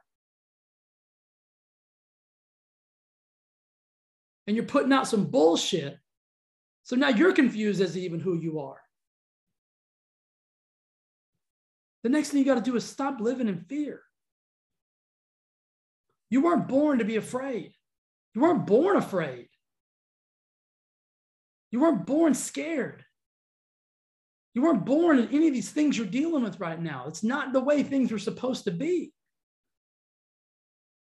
And 4.50 4.56
you're 4.56 4.66
putting 4.66 4.92
out 4.92 5.08
some 5.08 5.26
bullshit. 5.26 6.00
So 6.82 6.96
now 6.96 7.10
you're 7.10 7.34
confused 7.34 7.82
as 7.82 7.94
to 7.94 8.02
even 8.02 8.20
who 8.20 8.36
you 8.36 8.62
are. 8.62 8.82
The 12.02 12.10
next 12.10 12.30
thing 12.30 12.40
you 12.40 12.46
got 12.46 12.56
to 12.56 12.62
do 12.62 12.76
is 12.76 12.84
stop 12.84 13.22
living 13.22 13.48
in 13.48 13.60
fear. 13.66 14.02
You 16.32 16.42
weren't 16.42 16.68
born 16.68 16.98
to 16.98 17.06
be 17.06 17.18
afraid. 17.18 17.74
You 18.34 18.42
weren't 18.42 18.66
born 18.66 18.98
afraid. 18.98 19.50
You 21.70 21.82
weren't 21.82 22.08
born 22.08 22.34
scared. 22.34 23.06
You 24.56 24.64
weren't 24.64 24.84
born 24.84 25.20
in 25.20 25.28
any 25.28 25.48
of 25.48 25.54
these 25.54 25.70
things 25.70 25.96
you're 25.96 26.08
dealing 26.08 26.42
with 26.42 26.60
right 26.60 26.82
now. 26.82 27.06
It's 27.08 27.22
not 27.22 27.54
the 27.54 27.60
way 27.60 27.84
things 27.84 28.12
were 28.12 28.18
supposed 28.18 28.64
to 28.64 28.72
be. 28.72 29.14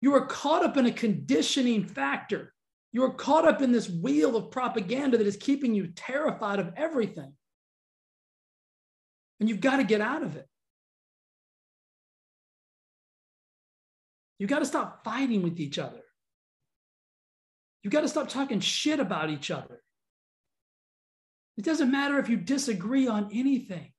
You 0.01 0.11
were 0.11 0.25
caught 0.25 0.65
up 0.65 0.75
in 0.75 0.85
a 0.85 0.91
conditioning 0.91 1.85
factor 1.85 2.51
you 2.91 3.03
are 3.03 3.13
caught 3.13 3.47
up 3.47 3.61
in 3.61 3.71
this 3.71 3.89
wheel 3.89 4.35
of 4.35 4.51
propaganda 4.51 5.17
that 5.17 5.27
is 5.27 5.37
keeping 5.37 5.73
you 5.73 5.87
terrified 5.87 6.59
of 6.59 6.73
everything. 6.75 7.33
And 9.39 9.49
you've 9.49 9.61
got 9.61 9.77
to 9.77 9.83
get 9.83 10.01
out 10.01 10.23
of 10.23 10.35
it. 10.35 10.47
You've 14.37 14.49
got 14.49 14.59
to 14.59 14.65
stop 14.65 15.03
fighting 15.03 15.41
with 15.41 15.59
each 15.59 15.79
other. 15.79 16.01
You've 17.83 17.93
got 17.93 18.01
to 18.01 18.07
stop 18.07 18.27
talking 18.27 18.59
shit 18.59 18.99
about 18.99 19.29
each 19.29 19.51
other. 19.51 19.81
It 21.57 21.63
doesn't 21.63 21.91
matter 21.91 22.19
if 22.19 22.29
you 22.29 22.37
disagree 22.37 23.07
on 23.07 23.29
anything. 23.31 23.91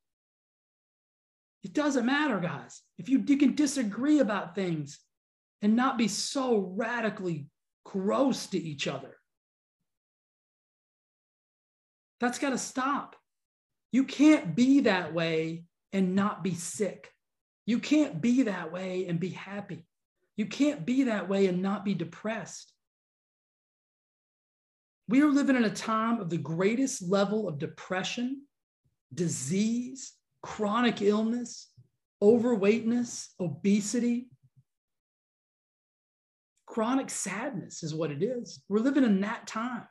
It 1.63 1.73
doesn't 1.73 2.05
matter, 2.05 2.41
guys. 2.41 2.83
If 2.99 3.09
you, 3.09 3.23
you 3.27 3.37
can 3.37 3.55
disagree 3.55 4.19
about 4.19 4.55
things 4.55 4.99
and 5.63 5.77
not 5.77 5.97
be 5.97 6.09
so 6.09 6.73
radically 6.77 7.47
gross 7.85 8.47
to 8.49 8.59
each 8.59 8.87
other. 8.87 9.17
That's 12.21 12.39
got 12.39 12.51
to 12.51 12.59
stop. 12.59 13.17
You 13.91 14.05
can't 14.05 14.55
be 14.55 14.81
that 14.81 15.13
way 15.13 15.65
and 15.93 16.15
not 16.15 16.43
be 16.43 16.55
sick. 16.55 17.11
You 17.67 17.79
can't 17.79 18.21
be 18.21 18.45
that 18.45 18.73
way 18.73 19.07
and 19.07 19.21
be 19.21 19.31
happy. 19.31 19.87
You 20.37 20.47
can't 20.47 20.87
be 20.87 21.05
that 21.05 21.29
way 21.29 21.47
and 21.47 21.63
not 21.63 21.85
be 21.85 21.95
depressed. 21.95 22.73
We 25.09 25.21
are 25.23 25.29
living 25.29 25.57
in 25.57 25.65
a 25.65 25.71
time 25.71 26.21
of 26.21 26.31
the 26.31 26.39
greatest 26.39 27.03
level 27.03 27.49
of 27.49 27.59
depression, 27.59 28.43
disease, 29.13 30.15
chronic 30.43 31.03
illness, 31.03 31.69
overweightness, 32.23 33.35
obesity, 33.39 34.29
Chronic 36.67 37.11
sadness 37.11 37.83
is 37.83 37.95
what 37.95 38.11
it 38.11 38.23
is. 38.23 38.63
We're 38.69 38.79
living 38.79 39.05
in 39.05 39.21
that 39.21 39.47
time. 39.47 39.87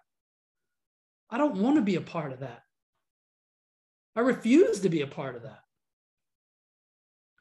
I 1.29 1.37
don't 1.37 1.57
want 1.57 1.77
to 1.77 1.81
be 1.81 1.95
a 1.95 2.01
part 2.01 2.33
of 2.33 2.39
that. 2.39 2.61
I 4.15 4.21
refuse 4.21 4.81
to 4.81 4.89
be 4.89 5.01
a 5.01 5.07
part 5.07 5.35
of 5.35 5.43
that. 5.43 5.59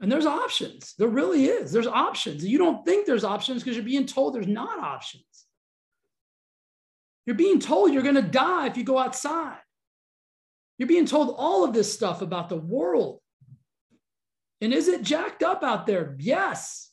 And 0.01 0.11
there's 0.11 0.27
options. 0.27 0.95
There 0.99 1.09
really 1.09 1.45
is. 1.47 1.73
There's 1.73 1.87
options. 1.87 2.45
You 2.45 2.59
don't 2.59 2.85
think 2.87 3.07
there's 3.07 3.25
options 3.25 3.63
because 3.63 3.77
you're 3.77 3.85
being 3.85 4.07
told 4.07 4.35
there's 4.35 4.47
not 4.47 4.79
options. 4.79 5.25
You're 7.27 7.37
being 7.37 7.61
told 7.61 7.93
you're 7.93 8.03
going 8.03 8.15
to 8.15 8.23
die 8.23 8.67
if 8.67 8.77
you 8.77 8.85
go 8.85 8.99
outside. 8.99 9.59
You're 10.79 10.89
being 10.89 11.07
told 11.07 11.35
all 11.37 11.65
of 11.65 11.75
this 11.75 11.93
stuff 11.93 12.23
about 12.23 12.49
the 12.49 12.57
world. 12.57 13.21
And 14.63 14.73
is 14.73 14.89
it 14.89 15.03
jacked 15.03 15.43
up 15.43 15.63
out 15.63 15.87
there? 15.87 16.17
Yes. 16.19 16.90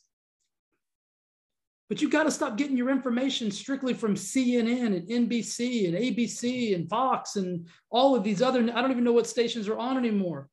But 1.88 2.02
you've 2.02 2.10
got 2.10 2.24
to 2.24 2.30
stop 2.30 2.58
getting 2.58 2.76
your 2.76 2.90
information 2.90 3.50
strictly 3.50 3.94
from 3.94 4.14
CNN 4.14 4.94
and 4.94 5.08
NBC 5.08 5.88
and 5.88 5.96
ABC 5.96 6.74
and 6.74 6.88
Fox 6.88 7.36
and 7.36 7.66
all 7.90 8.14
of 8.14 8.22
these 8.22 8.42
other, 8.42 8.60
I 8.60 8.82
don't 8.82 8.90
even 8.90 9.04
know 9.04 9.12
what 9.12 9.26
stations 9.26 9.68
are 9.68 9.78
on 9.78 9.96
anymore. 9.96 10.48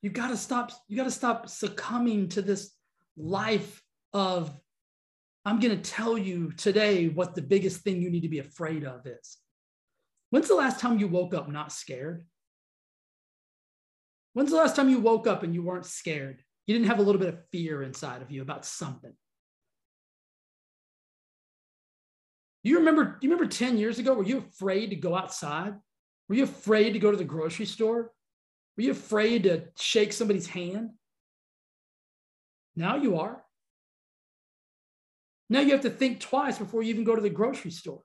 You 0.00 0.10
got 0.10 0.28
to 0.28 0.36
stop, 0.36 0.72
you 0.88 0.96
got 0.96 1.04
to 1.04 1.10
stop 1.10 1.48
succumbing 1.48 2.30
to 2.30 2.42
this 2.42 2.74
life 3.16 3.82
of, 4.14 4.50
I'm 5.44 5.60
going 5.60 5.76
to 5.76 5.90
tell 5.90 6.16
you 6.16 6.52
today 6.52 7.08
what 7.08 7.34
the 7.34 7.42
biggest 7.42 7.82
thing 7.82 8.00
you 8.00 8.10
need 8.10 8.22
to 8.22 8.28
be 8.28 8.38
afraid 8.38 8.84
of 8.84 9.06
is. 9.06 9.36
When's 10.30 10.48
the 10.48 10.54
last 10.54 10.80
time 10.80 10.98
you 10.98 11.06
woke 11.06 11.34
up 11.34 11.50
not 11.50 11.70
scared? 11.70 12.24
When's 14.32 14.50
the 14.50 14.56
last 14.56 14.74
time 14.74 14.88
you 14.88 15.00
woke 15.00 15.26
up 15.26 15.42
and 15.42 15.54
you 15.54 15.62
weren't 15.62 15.84
scared? 15.84 16.42
You 16.66 16.74
didn't 16.74 16.88
have 16.88 16.98
a 16.98 17.02
little 17.02 17.20
bit 17.20 17.28
of 17.28 17.48
fear 17.50 17.82
inside 17.82 18.22
of 18.22 18.30
you 18.30 18.42
about 18.42 18.64
something. 18.64 19.12
You 22.62 22.78
remember, 22.78 23.18
you 23.20 23.30
remember 23.30 23.50
10 23.50 23.78
years 23.78 23.98
ago, 23.98 24.14
were 24.14 24.22
you 24.22 24.38
afraid 24.38 24.90
to 24.90 24.96
go 24.96 25.16
outside? 25.16 25.74
Were 26.28 26.36
you 26.36 26.44
afraid 26.44 26.92
to 26.92 27.00
go 27.00 27.10
to 27.10 27.16
the 27.16 27.24
grocery 27.24 27.66
store? 27.66 28.12
Were 28.76 28.84
you 28.84 28.92
afraid 28.92 29.42
to 29.44 29.64
shake 29.76 30.12
somebody's 30.12 30.46
hand? 30.46 30.90
Now 32.76 32.96
you 32.96 33.18
are. 33.18 33.42
Now 35.50 35.60
you 35.60 35.72
have 35.72 35.82
to 35.82 35.90
think 35.90 36.20
twice 36.20 36.58
before 36.58 36.82
you 36.82 36.90
even 36.90 37.04
go 37.04 37.14
to 37.14 37.20
the 37.20 37.28
grocery 37.28 37.72
store. 37.72 38.02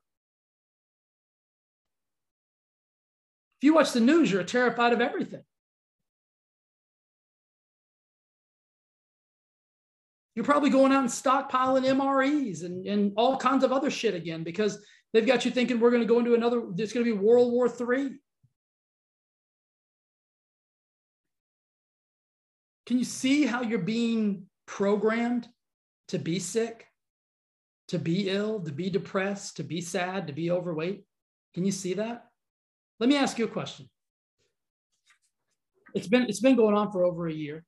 If 3.60 3.66
you 3.66 3.76
watch 3.76 3.94
the 3.94 4.02
news, 4.02 4.32
you're 4.32 4.44
terrified 4.44 4.94
of 4.94 5.02
everything. 5.02 5.44
You're 10.38 10.46
probably 10.46 10.70
going 10.70 10.92
out 10.92 11.00
and 11.00 11.10
stockpiling 11.10 11.84
MREs 11.84 12.64
and, 12.64 12.86
and 12.86 13.12
all 13.18 13.38
kinds 13.38 13.64
of 13.64 13.72
other 13.72 13.90
shit 13.90 14.14
again 14.14 14.44
because 14.44 14.78
they've 15.12 15.26
got 15.26 15.46
you 15.46 15.50
thinking 15.50 15.80
we're 15.80 15.90
going 15.90 16.04
to 16.04 16.08
go 16.08 16.20
into 16.20 16.36
another, 16.36 16.62
it's 16.78 16.94
going 16.94 17.04
to 17.04 17.12
be 17.12 17.18
World 17.18 17.52
War 17.52 17.66
III. 17.66 18.12
Can 22.86 23.00
you 23.00 23.04
see 23.04 23.48
how 23.48 23.64
you're 23.64 23.80
being 23.80 24.44
programmed 24.68 25.48
to 26.10 26.20
be 26.20 26.38
sick, 26.38 26.86
to 27.88 27.98
be 27.98 28.30
ill, 28.30 28.60
to 28.60 28.72
be 28.72 28.92
depressed, 28.92 29.58
to 29.58 29.64
be 29.64 29.82
sad, 29.82 30.28
to 30.28 30.34
be 30.34 30.52
overweight? 30.52 31.04
Can 31.56 31.66
you 31.66 31.72
see 31.72 31.96
that? 31.96 32.26
Let 33.00 33.10
me 33.10 33.18
ask 33.18 33.40
you 33.40 33.46
a 33.46 33.48
question. 33.48 33.90
It's 35.96 36.08
been 36.08 36.28
it's 36.30 36.42
been 36.42 36.56
going 36.56 36.76
on 36.76 36.92
for 36.92 37.06
over 37.06 37.28
a 37.28 37.34
year 37.34 37.66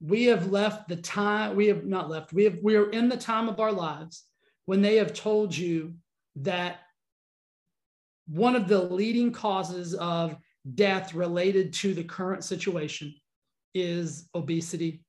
we 0.00 0.24
have 0.24 0.52
left 0.52 0.88
the 0.88 0.96
time 0.96 1.56
we 1.56 1.66
have 1.66 1.84
not 1.84 2.08
left 2.08 2.32
we 2.32 2.44
have 2.44 2.58
we 2.62 2.76
are 2.76 2.90
in 2.90 3.08
the 3.08 3.16
time 3.16 3.48
of 3.48 3.58
our 3.58 3.72
lives 3.72 4.24
when 4.66 4.82
they 4.82 4.96
have 4.96 5.12
told 5.12 5.56
you 5.56 5.94
that 6.36 6.80
one 8.28 8.54
of 8.54 8.68
the 8.68 8.82
leading 8.82 9.32
causes 9.32 9.94
of 9.94 10.36
death 10.74 11.14
related 11.14 11.72
to 11.72 11.94
the 11.94 12.04
current 12.04 12.44
situation 12.44 13.14
is 13.74 14.28
obesity. 14.34 15.02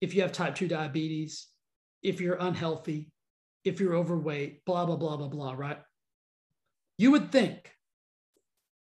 If 0.00 0.14
you 0.14 0.22
have 0.22 0.32
type 0.32 0.56
2 0.56 0.66
diabetes 0.68 1.46
if 2.02 2.20
you're 2.20 2.36
unhealthy 2.40 3.12
if 3.64 3.78
you're 3.78 3.94
overweight 3.94 4.64
blah 4.64 4.84
blah 4.84 4.96
blah 4.96 5.16
blah 5.16 5.28
blah 5.28 5.52
right? 5.52 5.78
You 6.98 7.12
would 7.12 7.30
think 7.30 7.70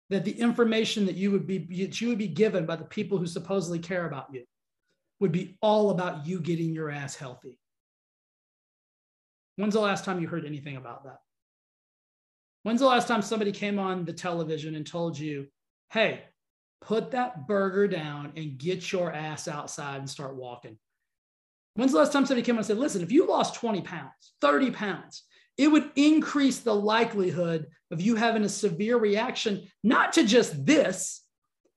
that 0.08 0.24
the 0.24 0.32
information 0.40 1.04
that 1.06 1.16
you 1.16 1.30
would 1.30 1.46
be 1.46 1.58
that 1.84 2.00
you 2.00 2.08
would 2.08 2.18
be 2.18 2.26
given 2.26 2.64
by 2.64 2.76
the 2.76 2.84
people 2.84 3.18
who 3.18 3.26
supposedly 3.26 3.78
care 3.78 4.06
about 4.06 4.32
you 4.32 4.44
would 5.20 5.32
be 5.32 5.56
all 5.60 5.90
about 5.90 6.26
you 6.26 6.40
getting 6.40 6.72
your 6.72 6.90
ass 6.90 7.14
healthy. 7.14 7.58
When's 9.56 9.74
the 9.74 9.80
last 9.80 10.04
time 10.04 10.20
you 10.20 10.26
heard 10.26 10.46
anything 10.46 10.76
about 10.76 11.04
that? 11.04 11.18
When's 12.62 12.80
the 12.80 12.86
last 12.86 13.08
time 13.08 13.22
somebody 13.22 13.52
came 13.52 13.78
on 13.78 14.04
the 14.04 14.12
television 14.12 14.74
and 14.74 14.86
told 14.86 15.18
you, 15.18 15.46
hey, 15.90 16.24
put 16.80 17.10
that 17.10 17.46
burger 17.46 17.86
down 17.86 18.32
and 18.36 18.58
get 18.58 18.90
your 18.90 19.12
ass 19.12 19.48
outside 19.48 19.98
and 19.98 20.08
start 20.08 20.36
walking? 20.36 20.78
When's 21.74 21.92
the 21.92 21.98
last 21.98 22.12
time 22.12 22.26
somebody 22.26 22.44
came 22.44 22.56
on 22.56 22.60
and 22.60 22.66
said, 22.66 22.78
listen, 22.78 23.02
if 23.02 23.12
you 23.12 23.26
lost 23.26 23.54
20 23.54 23.82
pounds, 23.82 24.34
30 24.40 24.70
pounds, 24.72 25.24
it 25.56 25.68
would 25.68 25.90
increase 25.94 26.60
the 26.60 26.74
likelihood 26.74 27.66
of 27.90 28.00
you 28.00 28.16
having 28.16 28.44
a 28.44 28.48
severe 28.48 28.96
reaction, 28.96 29.66
not 29.84 30.14
to 30.14 30.24
just 30.24 30.64
this, 30.64 31.22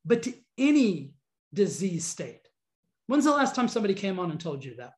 but 0.06 0.24
to 0.24 0.34
any 0.58 1.12
disease 1.54 2.06
state. 2.06 2.43
When's 3.08 3.26
the 3.26 3.32
last 3.32 3.56
time 3.56 3.68
somebody 3.68 3.94
came 3.94 4.20
on 4.20 4.32
and 4.32 4.40
told 4.40 4.64
you 4.64 4.76
that? 4.78 4.94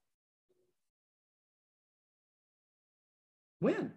When? 3.60 3.94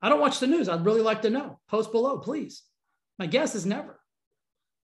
I 0.00 0.08
don't 0.08 0.20
watch 0.20 0.40
the 0.40 0.46
news. 0.46 0.68
I'd 0.68 0.84
really 0.84 1.02
like 1.02 1.22
to 1.22 1.30
know. 1.30 1.60
Post 1.68 1.92
below, 1.92 2.18
please. 2.18 2.62
My 3.18 3.26
guess 3.26 3.54
is 3.54 3.66
never. 3.66 4.00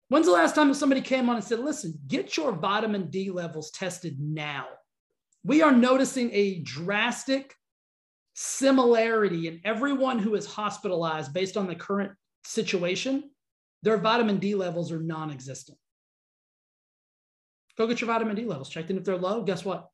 When's 0.10 0.26
the 0.26 0.32
last 0.32 0.56
time 0.56 0.74
somebody 0.74 1.02
came 1.02 1.30
on 1.30 1.36
and 1.36 1.46
said, 1.46 1.60
listen, 1.60 2.00
get 2.08 2.38
your 2.38 2.52
vitamin 2.52 3.10
D 3.10 3.32
levels 3.32 3.72
tested 3.72 4.20
now? 4.20 4.66
We 5.44 5.62
are 5.62 5.72
noticing 5.72 6.30
a 6.32 6.60
drastic 6.60 7.54
similarity 8.34 9.48
in 9.48 9.62
everyone 9.64 10.20
who 10.20 10.36
is 10.36 10.46
hospitalized 10.46 11.34
based 11.34 11.58
on 11.58 11.68
the 11.68 11.76
current 11.76 12.12
situation. 12.46 13.30
Their 13.84 13.98
vitamin 13.98 14.38
D 14.38 14.56
levels 14.56 14.92
are 14.92 15.02
non 15.02 15.32
existent. 15.32 15.78
Go 17.78 17.88
get 17.88 18.02
your 18.02 18.08
vitamin 18.08 18.36
D 18.36 18.46
levels 18.46 18.70
checked. 18.70 18.90
And 18.90 19.00
if 19.00 19.06
they're 19.06 19.18
low, 19.18 19.44
guess 19.44 19.66
what? 19.66 19.90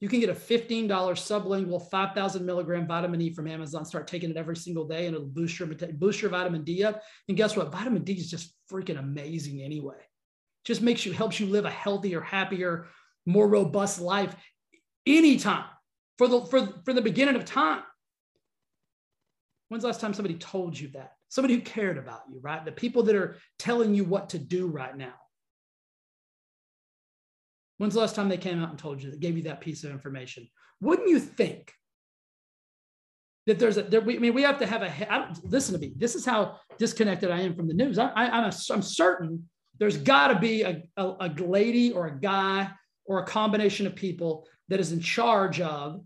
You 0.00 0.08
can 0.08 0.20
get 0.20 0.28
a 0.28 0.34
$15 0.34 0.88
sublingual 0.88 1.88
5,000 1.88 2.44
milligram 2.44 2.86
vitamin 2.86 3.20
E 3.22 3.32
from 3.32 3.46
Amazon. 3.46 3.84
Start 3.84 4.06
taking 4.06 4.30
it 4.30 4.36
every 4.36 4.56
single 4.56 4.86
day, 4.86 5.06
and 5.06 5.14
it'll 5.14 5.28
boost 5.28 5.58
your 5.58 5.68
boost 5.68 6.20
your 6.20 6.30
vitamin 6.30 6.64
D 6.64 6.84
up. 6.84 7.02
And 7.28 7.36
guess 7.36 7.56
what? 7.56 7.72
Vitamin 7.72 8.04
D 8.04 8.14
is 8.14 8.30
just 8.30 8.54
freaking 8.70 8.98
amazing 8.98 9.62
anyway. 9.62 9.96
Just 10.64 10.82
makes 10.82 11.06
you 11.06 11.12
helps 11.12 11.38
you 11.38 11.46
live 11.46 11.64
a 11.64 11.70
healthier, 11.70 12.20
happier, 12.20 12.86
more 13.26 13.48
robust 13.48 14.00
life 14.00 14.34
anytime 15.06 15.64
for 16.18 16.28
the 16.28 16.40
for, 16.42 16.68
for 16.84 16.92
the 16.92 17.02
beginning 17.02 17.36
of 17.36 17.44
time. 17.44 17.82
When's 19.68 19.82
the 19.82 19.88
last 19.88 20.00
time 20.00 20.14
somebody 20.14 20.36
told 20.36 20.78
you 20.78 20.88
that? 20.88 21.12
Somebody 21.28 21.54
who 21.54 21.60
cared 21.60 21.98
about 21.98 22.20
you, 22.30 22.40
right? 22.40 22.64
The 22.64 22.72
people 22.72 23.02
that 23.04 23.16
are 23.16 23.38
telling 23.58 23.94
you 23.94 24.04
what 24.04 24.30
to 24.30 24.38
do 24.38 24.66
right 24.66 24.96
now. 24.96 25.14
When's 27.78 27.94
the 27.94 28.00
last 28.00 28.14
time 28.14 28.28
they 28.28 28.36
came 28.36 28.62
out 28.62 28.70
and 28.70 28.78
told 28.78 29.02
you 29.02 29.10
that 29.10 29.20
gave 29.20 29.36
you 29.36 29.44
that 29.44 29.60
piece 29.60 29.84
of 29.84 29.90
information? 29.90 30.48
Wouldn't 30.80 31.08
you 31.08 31.18
think 31.18 31.72
that 33.46 33.58
there's 33.58 33.76
a, 33.76 33.82
there, 33.82 34.00
we, 34.00 34.16
I 34.16 34.18
mean, 34.20 34.34
we 34.34 34.42
have 34.42 34.58
to 34.58 34.66
have 34.66 34.82
a, 34.82 35.12
I 35.12 35.18
don't, 35.18 35.50
listen 35.50 35.74
to 35.74 35.80
me. 35.80 35.92
This 35.96 36.14
is 36.14 36.24
how 36.24 36.58
disconnected 36.78 37.30
I 37.30 37.40
am 37.40 37.54
from 37.54 37.68
the 37.68 37.74
news. 37.74 37.98
I, 37.98 38.08
I, 38.08 38.28
I'm, 38.28 38.44
a, 38.44 38.52
I'm 38.72 38.82
certain 38.82 39.48
there's 39.78 39.96
got 39.96 40.28
to 40.28 40.38
be 40.38 40.62
a, 40.62 40.82
a, 40.96 41.04
a 41.20 41.28
lady 41.38 41.92
or 41.92 42.06
a 42.06 42.18
guy 42.18 42.70
or 43.06 43.18
a 43.18 43.26
combination 43.26 43.86
of 43.86 43.94
people 43.94 44.46
that 44.68 44.80
is 44.80 44.92
in 44.92 45.00
charge 45.00 45.60
of 45.60 46.00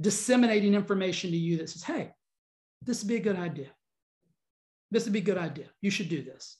disseminating 0.00 0.74
information 0.74 1.30
to 1.30 1.36
you 1.36 1.58
that 1.58 1.68
says, 1.68 1.82
hey, 1.82 2.10
this 2.82 3.02
would 3.02 3.08
be 3.08 3.16
a 3.16 3.20
good 3.20 3.36
idea. 3.36 3.68
This 4.90 5.04
would 5.04 5.12
be 5.12 5.20
a 5.20 5.22
good 5.22 5.38
idea. 5.38 5.66
You 5.80 5.90
should 5.90 6.08
do 6.08 6.22
this 6.22 6.58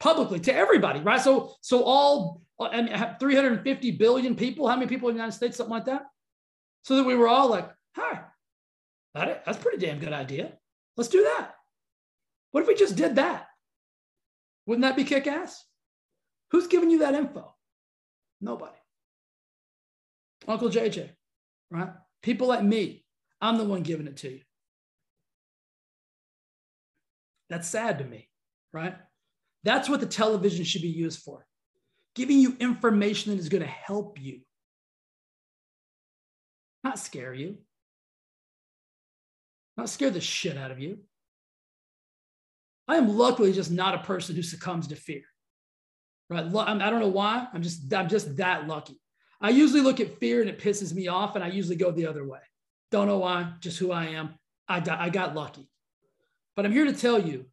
publicly 0.00 0.40
to 0.40 0.54
everybody, 0.54 1.00
right? 1.00 1.20
So, 1.20 1.54
so 1.60 1.82
all 1.84 2.42
I 2.60 2.82
mean, 2.82 3.16
350 3.20 3.90
billion 3.92 4.34
people. 4.34 4.68
How 4.68 4.76
many 4.76 4.88
people 4.88 5.08
in 5.08 5.14
the 5.14 5.18
United 5.18 5.36
States? 5.36 5.56
Something 5.56 5.72
like 5.72 5.84
that. 5.84 6.06
So 6.82 6.96
that 6.96 7.04
we 7.04 7.14
were 7.14 7.28
all 7.28 7.48
like, 7.48 7.70
"Hi, 7.94 8.22
that, 9.14 9.44
that's 9.44 9.58
pretty 9.58 9.78
damn 9.78 9.98
good 9.98 10.12
idea. 10.12 10.52
Let's 10.96 11.10
do 11.10 11.22
that." 11.22 11.54
What 12.50 12.62
if 12.62 12.68
we 12.68 12.74
just 12.74 12.96
did 12.96 13.16
that? 13.16 13.46
Wouldn't 14.66 14.82
that 14.82 14.96
be 14.96 15.04
kick 15.04 15.26
ass? 15.26 15.64
Who's 16.50 16.66
giving 16.66 16.90
you 16.90 17.00
that 17.00 17.14
info? 17.14 17.54
Nobody. 18.40 18.76
Uncle 20.46 20.70
JJ, 20.70 21.10
right? 21.70 21.90
People 22.22 22.48
like 22.48 22.62
me. 22.62 23.04
I'm 23.40 23.58
the 23.58 23.64
one 23.64 23.82
giving 23.82 24.06
it 24.06 24.16
to 24.18 24.30
you. 24.30 24.40
That's 27.50 27.68
sad 27.68 27.98
to 27.98 28.04
me, 28.04 28.28
right? 28.72 28.96
That's 29.64 29.88
what 29.88 30.00
the 30.00 30.06
television 30.06 30.64
should 30.64 30.82
be 30.82 30.88
used 30.88 31.22
for 31.22 31.46
giving 32.18 32.40
you 32.40 32.56
information 32.58 33.32
that 33.32 33.38
is 33.38 33.48
going 33.48 33.62
to 33.62 33.68
help 33.68 34.20
you, 34.20 34.40
not 36.82 36.98
scare 36.98 37.32
you, 37.32 37.58
not 39.76 39.88
scare 39.88 40.10
the 40.10 40.20
shit 40.20 40.58
out 40.58 40.72
of 40.72 40.80
you. 40.80 40.98
I 42.88 42.96
am 42.96 43.16
luckily 43.16 43.52
just 43.52 43.70
not 43.70 43.94
a 43.94 43.98
person 43.98 44.34
who 44.34 44.42
succumbs 44.42 44.88
to 44.88 44.96
fear. 44.96 45.22
Right? 46.28 46.44
I 46.44 46.90
don't 46.90 47.00
know 47.00 47.06
why. 47.08 47.46
I'm 47.54 47.62
just 47.62 47.92
I'm 47.94 48.08
just 48.08 48.36
that 48.38 48.66
lucky. 48.66 49.00
I 49.40 49.50
usually 49.50 49.82
look 49.82 50.00
at 50.00 50.18
fear 50.18 50.40
and 50.40 50.50
it 50.50 50.58
pisses 50.58 50.92
me 50.92 51.06
off, 51.06 51.36
and 51.36 51.44
I 51.44 51.48
usually 51.48 51.76
go 51.76 51.92
the 51.92 52.06
other 52.06 52.26
way. 52.26 52.40
Don't 52.90 53.06
know 53.06 53.18
why. 53.18 53.52
Just 53.60 53.78
who 53.78 53.92
I 53.92 54.06
am. 54.06 54.34
I 54.68 54.82
I 54.90 55.08
got 55.10 55.36
lucky. 55.36 55.70
But 56.56 56.66
I'm 56.66 56.72
here 56.72 56.86
to 56.86 56.92
tell 56.92 57.20
you 57.20 57.46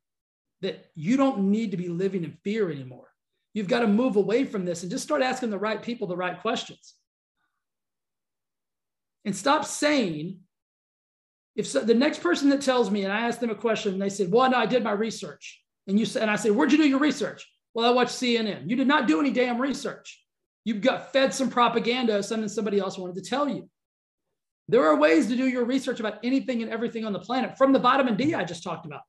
that 0.61 0.85
you 0.95 1.17
don't 1.17 1.51
need 1.51 1.71
to 1.71 1.77
be 1.77 1.89
living 1.89 2.23
in 2.23 2.37
fear 2.43 2.71
anymore. 2.71 3.07
You've 3.55 3.69
got 3.69 3.79
to 3.79 3.87
move 3.87 4.17
away 4.17 4.43
from 4.43 4.65
this 4.65 4.83
and 4.83 4.91
just 4.91 5.05
start 5.05 5.21
asking 5.21 5.49
the 5.49 5.57
right 5.57 5.81
people 5.81 6.07
the 6.07 6.17
right 6.17 6.39
questions. 6.39 6.93
And 9.23 9.35
stop 9.35 9.63
saying, 9.63 10.41
if 11.55 11.65
so, 11.65 11.79
the 11.79 11.93
next 11.93 12.21
person 12.21 12.49
that 12.49 12.61
tells 12.61 12.91
me, 12.91 13.05
and 13.05 13.13
I 13.13 13.21
ask 13.21 13.39
them 13.39 13.49
a 13.49 13.55
question, 13.55 13.93
and 13.93 14.01
they 14.01 14.09
said, 14.09 14.29
Well, 14.29 14.51
no, 14.51 14.57
I 14.57 14.65
did 14.65 14.83
my 14.83 14.91
research. 14.91 15.63
And 15.87 15.97
you 15.97 16.05
said, 16.05 16.23
and 16.23 16.29
I 16.29 16.35
say, 16.35 16.51
Where'd 16.51 16.73
you 16.73 16.77
do 16.77 16.87
your 16.87 16.99
research? 16.99 17.49
Well, 17.73 17.87
I 17.89 17.93
watched 17.93 18.15
CNN. 18.15 18.69
You 18.69 18.75
did 18.75 18.87
not 18.87 19.07
do 19.07 19.21
any 19.21 19.31
damn 19.31 19.59
research. 19.59 20.21
You 20.65 20.75
got 20.75 21.13
fed 21.13 21.33
some 21.33 21.49
propaganda, 21.49 22.21
something 22.23 22.49
somebody 22.49 22.79
else 22.79 22.97
wanted 22.97 23.15
to 23.15 23.21
tell 23.21 23.47
you. 23.47 23.69
There 24.67 24.83
are 24.85 24.97
ways 24.97 25.27
to 25.27 25.37
do 25.37 25.47
your 25.47 25.63
research 25.63 26.01
about 26.01 26.19
anything 26.23 26.61
and 26.61 26.71
everything 26.71 27.05
on 27.05 27.13
the 27.13 27.19
planet, 27.19 27.57
from 27.57 27.71
the 27.71 27.79
vitamin 27.79 28.17
D 28.17 28.33
I 28.33 28.43
just 28.43 28.63
talked 28.63 28.85
about. 28.85 29.01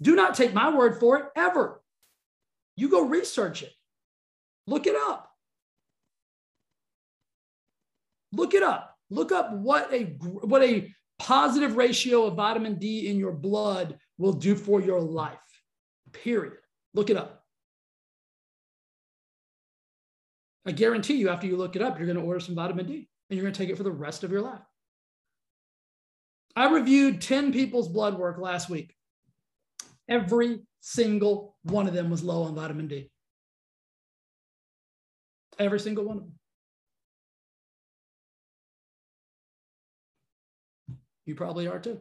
Do 0.00 0.14
not 0.14 0.34
take 0.34 0.54
my 0.54 0.74
word 0.74 1.00
for 1.00 1.18
it 1.18 1.24
ever. 1.34 1.80
You 2.76 2.88
go 2.88 3.02
research 3.02 3.62
it. 3.62 3.72
Look 4.66 4.86
it 4.86 4.96
up. 4.96 5.30
Look 8.32 8.54
it 8.54 8.62
up. 8.62 8.96
Look 9.10 9.32
up 9.32 9.52
what 9.52 9.92
a 9.92 10.04
what 10.22 10.62
a 10.62 10.92
positive 11.18 11.76
ratio 11.76 12.26
of 12.26 12.34
vitamin 12.34 12.76
D 12.76 13.08
in 13.08 13.18
your 13.18 13.32
blood 13.32 13.98
will 14.18 14.32
do 14.32 14.56
for 14.56 14.80
your 14.80 15.00
life. 15.00 15.38
Period. 16.12 16.58
Look 16.94 17.10
it 17.10 17.16
up. 17.16 17.44
I 20.66 20.72
guarantee 20.72 21.14
you, 21.14 21.28
after 21.28 21.46
you 21.46 21.56
look 21.56 21.76
it 21.76 21.82
up, 21.82 21.98
you're 21.98 22.06
going 22.06 22.18
to 22.18 22.24
order 22.24 22.40
some 22.40 22.54
vitamin 22.54 22.86
D 22.86 23.08
and 23.28 23.36
you're 23.36 23.44
going 23.44 23.52
to 23.52 23.58
take 23.58 23.68
it 23.68 23.76
for 23.76 23.82
the 23.82 23.90
rest 23.90 24.24
of 24.24 24.32
your 24.32 24.40
life. 24.40 24.62
I 26.56 26.70
reviewed 26.70 27.20
10 27.20 27.52
people's 27.52 27.88
blood 27.88 28.16
work 28.16 28.38
last 28.38 28.70
week. 28.70 28.94
Every 30.08 30.60
single 30.86 31.56
one 31.62 31.88
of 31.88 31.94
them 31.94 32.10
was 32.10 32.22
low 32.22 32.42
on 32.42 32.54
vitamin 32.54 32.86
D. 32.86 33.10
Every 35.58 35.80
single 35.80 36.04
one 36.04 36.18
of 36.18 36.22
them. 36.24 36.34
You 41.24 41.34
probably 41.34 41.68
are 41.68 41.78
too. 41.78 42.00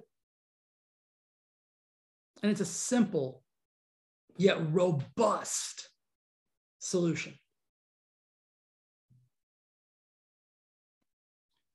And 2.42 2.52
it's 2.52 2.60
a 2.60 2.66
simple 2.66 3.42
yet 4.36 4.58
robust 4.74 5.88
solution. 6.80 7.36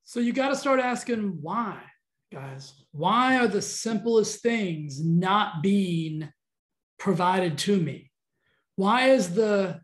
So 0.05 0.21
you 0.21 0.35
got 0.35 0.49
to 0.49 0.57
start 0.57 0.79
asking 0.79 1.39
why, 1.41 1.81
guys. 2.31 2.75
Why 2.93 3.39
are 3.39 3.49
the 3.49 3.63
simplest 3.63 4.43
things 4.43 5.03
not 5.03 5.63
being 5.63 6.29
provided 6.99 7.59
to 7.59 7.79
me? 7.79 8.11
Why 8.77 9.11
is 9.11 9.35
the 9.35 9.81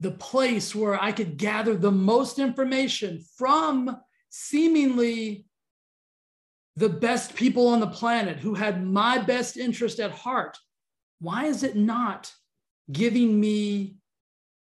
the 0.00 0.10
place 0.10 0.74
where 0.74 1.00
I 1.00 1.12
could 1.12 1.36
gather 1.36 1.76
the 1.76 1.92
most 1.92 2.40
information 2.40 3.20
from 3.36 3.96
seemingly 4.30 5.46
the 6.74 6.88
best 6.88 7.36
people 7.36 7.68
on 7.68 7.78
the 7.78 7.86
planet 7.86 8.38
who 8.38 8.54
had 8.54 8.84
my 8.84 9.18
best 9.18 9.56
interest 9.56 10.00
at 10.00 10.10
heart? 10.10 10.58
Why 11.20 11.44
is 11.44 11.62
it 11.62 11.76
not 11.76 12.32
giving 12.90 13.38
me 13.38 13.96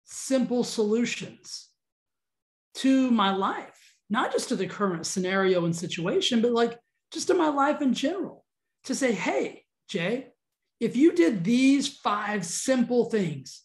simple 0.06 0.64
solutions 0.64 1.68
to 2.76 3.12
my 3.12 3.32
life? 3.32 3.96
Not 4.10 4.32
just 4.32 4.48
to 4.50 4.56
the 4.56 4.68
current 4.68 5.06
scenario 5.06 5.66
and 5.66 5.76
situation, 5.76 6.42
but 6.42 6.54
like 6.54 6.80
just 7.12 7.28
to 7.28 7.34
my 7.34 7.50
life 7.50 7.82
in 7.82 7.94
general. 7.94 8.46
To 8.86 8.96
say, 8.96 9.12
hey, 9.12 9.66
Jay, 9.90 10.30
if 10.80 10.96
you 10.96 11.14
did 11.14 11.44
these 11.44 11.88
five 11.88 12.46
simple 12.46 13.06
things, 13.06 13.64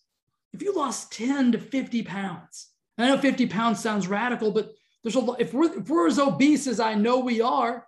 if 0.53 0.63
you 0.63 0.75
lost 0.75 1.13
10 1.13 1.53
to 1.53 1.59
50 1.59 2.03
pounds, 2.03 2.69
I 2.99 3.09
know 3.09 3.19
50 3.19 3.47
pounds 3.47 3.81
sounds 3.81 4.09
radical, 4.09 4.51
but 4.51 4.71
there's 5.03 5.15
a 5.15 5.21
lot, 5.21 5.41
if 5.41 5.53
we're, 5.53 5.79
if 5.79 5.89
we're 5.89 6.07
as 6.07 6.19
obese 6.19 6.67
as 6.67 6.81
I 6.81 6.95
know 6.95 7.19
we 7.19 7.41
are, 7.41 7.87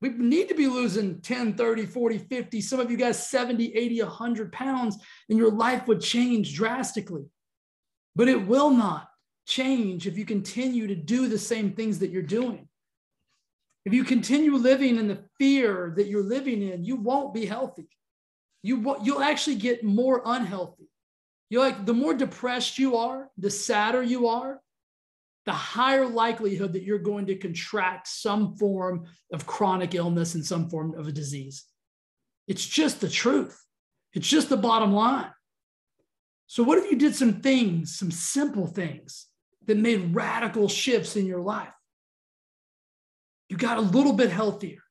we 0.00 0.10
need 0.10 0.48
to 0.48 0.54
be 0.54 0.66
losing 0.66 1.20
10, 1.22 1.54
30, 1.54 1.86
40, 1.86 2.18
50, 2.18 2.60
some 2.60 2.80
of 2.80 2.90
you 2.90 2.96
guys 2.96 3.26
70, 3.28 3.74
80, 3.74 4.02
100 4.02 4.52
pounds, 4.52 4.98
and 5.28 5.38
your 5.38 5.50
life 5.50 5.86
would 5.88 6.02
change 6.02 6.54
drastically. 6.54 7.24
But 8.14 8.28
it 8.28 8.46
will 8.46 8.70
not 8.70 9.08
change 9.46 10.06
if 10.06 10.18
you 10.18 10.26
continue 10.26 10.86
to 10.88 10.94
do 10.94 11.28
the 11.28 11.38
same 11.38 11.72
things 11.72 12.00
that 12.00 12.10
you're 12.10 12.22
doing. 12.22 12.68
If 13.86 13.94
you 13.94 14.04
continue 14.04 14.56
living 14.56 14.96
in 14.96 15.06
the 15.08 15.22
fear 15.38 15.94
that 15.96 16.08
you're 16.08 16.22
living 16.22 16.60
in, 16.60 16.84
you 16.84 16.96
won't 16.96 17.32
be 17.32 17.46
healthy. 17.46 17.88
You 18.66 18.96
you'll 19.04 19.22
actually 19.22 19.56
get 19.56 19.84
more 19.84 20.22
unhealthy. 20.24 20.90
You're 21.50 21.62
like 21.62 21.86
the 21.86 21.94
more 21.94 22.14
depressed 22.14 22.78
you 22.78 22.96
are, 22.96 23.30
the 23.38 23.48
sadder 23.50 24.02
you 24.02 24.26
are, 24.26 24.60
the 25.44 25.52
higher 25.52 26.04
likelihood 26.04 26.72
that 26.72 26.82
you're 26.82 26.98
going 26.98 27.26
to 27.26 27.36
contract 27.36 28.08
some 28.08 28.56
form 28.56 29.04
of 29.32 29.46
chronic 29.46 29.94
illness 29.94 30.34
and 30.34 30.44
some 30.44 30.68
form 30.68 30.98
of 30.98 31.06
a 31.06 31.12
disease. 31.12 31.64
It's 32.48 32.66
just 32.66 33.00
the 33.00 33.08
truth. 33.08 33.56
It's 34.12 34.26
just 34.26 34.48
the 34.48 34.56
bottom 34.56 34.92
line. 34.92 35.30
So, 36.48 36.64
what 36.64 36.78
if 36.78 36.90
you 36.90 36.98
did 36.98 37.14
some 37.14 37.40
things, 37.40 37.96
some 37.96 38.10
simple 38.10 38.66
things 38.66 39.26
that 39.66 39.76
made 39.76 40.12
radical 40.12 40.68
shifts 40.68 41.14
in 41.14 41.24
your 41.24 41.40
life? 41.40 41.72
You 43.48 43.56
got 43.56 43.78
a 43.78 43.82
little 43.82 44.12
bit 44.12 44.30
healthier. 44.30 44.82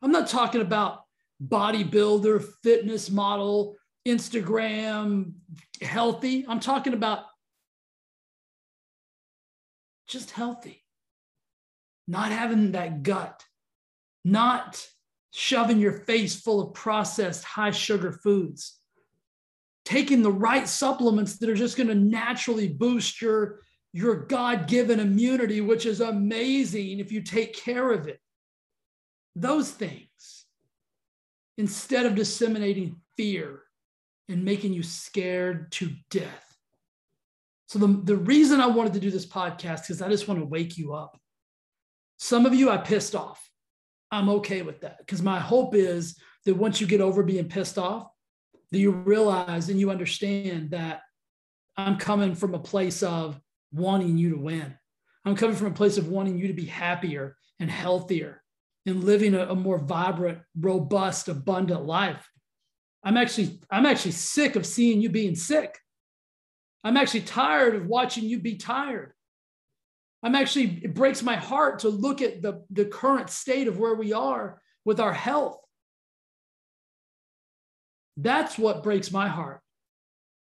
I'm 0.00 0.12
not 0.12 0.28
talking 0.28 0.60
about 0.60 1.05
bodybuilder, 1.42 2.44
fitness 2.62 3.10
model, 3.10 3.76
Instagram, 4.06 5.32
healthy. 5.82 6.44
I'm 6.48 6.60
talking 6.60 6.92
about 6.92 7.24
just 10.06 10.30
healthy, 10.30 10.84
not 12.06 12.30
having 12.30 12.72
that 12.72 13.02
gut, 13.02 13.44
not 14.24 14.86
shoving 15.32 15.78
your 15.78 15.92
face 15.92 16.40
full 16.40 16.60
of 16.60 16.74
processed 16.74 17.44
high 17.44 17.72
sugar 17.72 18.12
foods, 18.12 18.78
taking 19.84 20.22
the 20.22 20.32
right 20.32 20.68
supplements 20.68 21.38
that 21.38 21.50
are 21.50 21.54
just 21.54 21.76
going 21.76 21.88
to 21.88 21.94
naturally 21.94 22.68
boost 22.68 23.20
your, 23.20 23.60
your 23.92 24.14
God 24.14 24.68
given 24.68 25.00
immunity, 25.00 25.60
which 25.60 25.84
is 25.84 26.00
amazing 26.00 27.00
if 27.00 27.10
you 27.12 27.22
take 27.22 27.54
care 27.54 27.90
of 27.90 28.06
it. 28.08 28.20
Those 29.34 29.70
things, 29.70 30.35
instead 31.58 32.06
of 32.06 32.14
disseminating 32.14 32.96
fear 33.16 33.62
and 34.28 34.44
making 34.44 34.72
you 34.72 34.82
scared 34.82 35.70
to 35.72 35.90
death. 36.10 36.56
So, 37.68 37.78
the, 37.78 37.86
the 37.86 38.16
reason 38.16 38.60
I 38.60 38.66
wanted 38.66 38.92
to 38.94 39.00
do 39.00 39.10
this 39.10 39.26
podcast 39.26 39.90
is 39.90 40.00
I 40.00 40.08
just 40.08 40.28
want 40.28 40.40
to 40.40 40.46
wake 40.46 40.78
you 40.78 40.94
up. 40.94 41.18
Some 42.18 42.46
of 42.46 42.54
you 42.54 42.70
I 42.70 42.76
pissed 42.76 43.14
off. 43.14 43.42
I'm 44.10 44.28
okay 44.28 44.62
with 44.62 44.80
that 44.82 44.98
because 44.98 45.20
my 45.20 45.40
hope 45.40 45.74
is 45.74 46.16
that 46.44 46.54
once 46.54 46.80
you 46.80 46.86
get 46.86 47.00
over 47.00 47.22
being 47.22 47.48
pissed 47.48 47.76
off, 47.76 48.08
that 48.70 48.78
you 48.78 48.92
realize 48.92 49.68
and 49.68 49.80
you 49.80 49.90
understand 49.90 50.70
that 50.70 51.02
I'm 51.76 51.98
coming 51.98 52.34
from 52.34 52.54
a 52.54 52.58
place 52.58 53.02
of 53.02 53.40
wanting 53.72 54.16
you 54.16 54.30
to 54.30 54.38
win. 54.38 54.76
I'm 55.24 55.36
coming 55.36 55.56
from 55.56 55.68
a 55.68 55.74
place 55.74 55.98
of 55.98 56.08
wanting 56.08 56.38
you 56.38 56.46
to 56.48 56.54
be 56.54 56.64
happier 56.64 57.36
and 57.58 57.70
healthier 57.70 58.42
and 58.86 59.04
living 59.04 59.34
a, 59.34 59.46
a 59.48 59.54
more 59.54 59.78
vibrant, 59.78 60.38
robust, 60.58 61.28
abundant 61.28 61.84
life. 61.84 62.28
I'm 63.04 63.16
actually 63.16 63.60
I'm 63.70 63.86
actually 63.86 64.12
sick 64.12 64.56
of 64.56 64.64
seeing 64.64 65.00
you 65.00 65.10
being 65.10 65.34
sick. 65.34 65.76
I'm 66.82 66.96
actually 66.96 67.22
tired 67.22 67.74
of 67.74 67.86
watching 67.86 68.24
you 68.24 68.38
be 68.38 68.56
tired. 68.56 69.12
I'm 70.22 70.34
actually, 70.34 70.80
it 70.82 70.94
breaks 70.94 71.22
my 71.22 71.36
heart 71.36 71.80
to 71.80 71.88
look 71.88 72.22
at 72.22 72.42
the, 72.42 72.64
the 72.70 72.84
current 72.84 73.30
state 73.30 73.68
of 73.68 73.78
where 73.78 73.94
we 73.94 74.12
are 74.12 74.60
with 74.84 74.98
our 74.98 75.12
health. 75.12 75.60
That's 78.16 78.58
what 78.58 78.82
breaks 78.82 79.12
my 79.12 79.28
heart. 79.28 79.60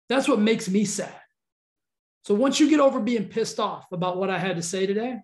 That's 0.08 0.28
what 0.28 0.40
makes 0.40 0.68
me 0.68 0.84
sad. 0.84 1.14
So 2.24 2.34
once 2.34 2.60
you 2.60 2.68
get 2.68 2.80
over 2.80 3.00
being 3.00 3.28
pissed 3.28 3.58
off 3.58 3.90
about 3.92 4.18
what 4.18 4.30
I 4.30 4.38
had 4.38 4.56
to 4.56 4.62
say 4.62 4.86
today, 4.86 5.18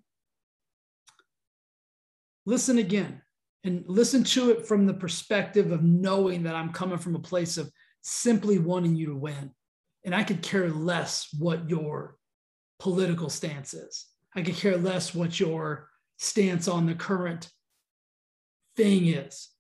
listen 2.48 2.78
again 2.78 3.20
and 3.62 3.84
listen 3.87 4.24
to 4.24 4.50
it 4.50 4.66
from 4.66 4.87
the 4.87 4.94
perspective 4.94 5.70
of 5.70 5.84
knowing 5.84 6.44
that 6.44 6.54
I'm 6.54 6.72
coming 6.72 6.96
from 6.96 7.14
a 7.14 7.20
place 7.20 7.58
of 7.58 7.70
simply 8.00 8.58
wanting 8.58 8.96
you 8.96 9.06
to 9.08 9.16
win. 9.16 9.50
And 10.06 10.14
I 10.14 10.24
could 10.24 10.40
care 10.40 10.70
less 10.70 11.28
what 11.38 11.68
your 11.68 12.16
political 12.78 13.28
stance 13.28 13.74
is. 13.74 14.06
I 14.34 14.40
could 14.40 14.54
care 14.54 14.78
less 14.78 15.14
what 15.14 15.38
your 15.38 15.90
stance 16.16 16.68
on 16.68 16.87
the 16.87 16.94
current 16.94 17.50
thing 18.78 19.08
is. 19.08 19.50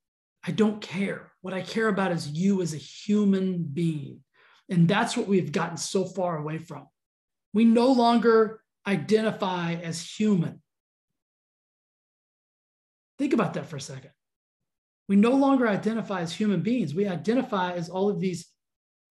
I 0.46 0.52
don't 0.52 0.80
care. 0.80 1.32
What 1.42 1.52
I 1.52 1.60
care 1.60 1.88
about 1.88 2.12
is 2.12 2.30
you 2.30 2.62
as 2.62 2.72
a 2.72 2.78
human 2.78 3.64
being. 3.64 4.20
And 4.70 4.88
that's 4.88 5.14
what 5.14 5.28
we've 5.28 5.52
gotten 5.52 5.76
so 5.76 6.06
far 6.06 6.38
away 6.38 6.56
from. 6.56 6.86
We 7.52 7.66
no 7.66 7.92
longer 7.92 8.62
identify 8.86 9.74
as 9.74 10.00
human. 10.00 10.62
Think 13.18 13.32
about 13.32 13.54
that 13.54 13.66
for 13.66 13.76
a 13.76 13.80
second. 13.80 14.10
We 15.08 15.16
no 15.16 15.32
longer 15.32 15.66
identify 15.66 16.20
as 16.20 16.32
human 16.32 16.60
beings. 16.60 16.94
We 16.94 17.08
identify 17.08 17.72
as 17.72 17.88
all 17.88 18.08
of 18.08 18.20
these 18.20 18.46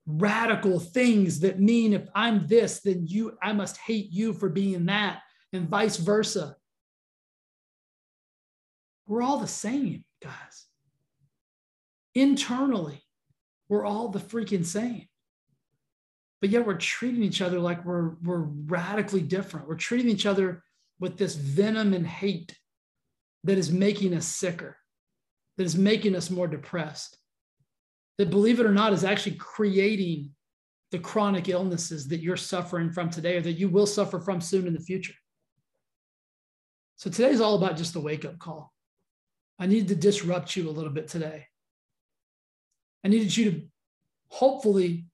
radical 0.06 0.80
things 0.80 1.42
that 1.42 1.60
mean 1.60 1.94
if 1.94 2.08
I'm 2.16 2.48
this, 2.48 2.80
then 2.80 3.06
you, 3.06 3.38
I 3.42 3.52
must 3.54 3.78
hate 3.78 4.12
you 4.12 4.34
for 4.34 4.48
being 4.48 4.86
that 4.86 5.22
and 5.52 5.68
vice 5.68 5.98
versa. 5.98 6.56
We're 9.08 9.22
all 9.22 9.40
the 9.40 9.48
same, 9.48 10.06
guys. 10.22 10.66
Internally, 12.16 13.04
we're 13.70 13.86
all 13.86 14.10
the 14.10 14.20
freaking 14.20 14.66
same. 14.66 15.08
But 16.40 16.52
yet 16.52 16.66
we're 16.66 16.76
treating 16.76 17.24
each 17.24 17.42
other 17.42 17.60
like 17.60 17.84
we're, 17.84 18.16
we're 18.24 18.42
radically 18.44 19.22
different. 19.22 19.68
We're 19.68 19.76
treating 19.76 20.10
each 20.10 20.26
other 20.26 20.64
with 21.00 21.18
this 21.18 21.36
venom 21.36 21.94
and 21.94 22.06
hate 22.06 22.56
that 23.48 23.58
is 23.58 23.72
making 23.72 24.14
us 24.14 24.26
sicker, 24.26 24.78
that 25.58 25.64
is 25.64 25.78
making 25.78 26.16
us 26.16 26.30
more 26.30 26.48
depressed, 26.48 27.18
that, 28.18 28.30
believe 28.30 28.60
it 28.60 28.66
or 28.66 28.74
not, 28.74 28.94
is 28.94 29.04
actually 29.06 29.36
creating 29.36 30.32
the 30.92 31.00
chronic 31.00 31.48
illnesses 31.48 32.08
that 32.10 32.22
you're 32.22 32.38
suffering 32.38 32.92
from 32.92 33.10
today 33.10 33.38
or 33.38 33.42
that 33.42 33.54
you 33.54 33.70
will 33.70 33.86
suffer 33.86 34.20
from 34.20 34.42
soon 34.42 34.68
in 34.68 34.74
the 34.74 34.80
future. 34.80 35.14
So 36.98 37.10
today's 37.10 37.40
all 37.40 37.56
about 37.56 37.78
just 37.78 37.94
the 37.94 38.02
wake 38.02 38.26
up 38.26 38.38
call. 38.38 38.74
I 39.60 39.66
needed 39.66 39.88
to 39.90 39.96
disrupt 39.96 40.56
you 40.56 40.70
a 40.70 40.72
little 40.72 40.92
bit 40.92 41.08
today. 41.08 41.46
I 43.04 43.08
needed 43.08 43.36
you 43.36 43.52
to 43.52 43.62
hopefully 44.30 45.06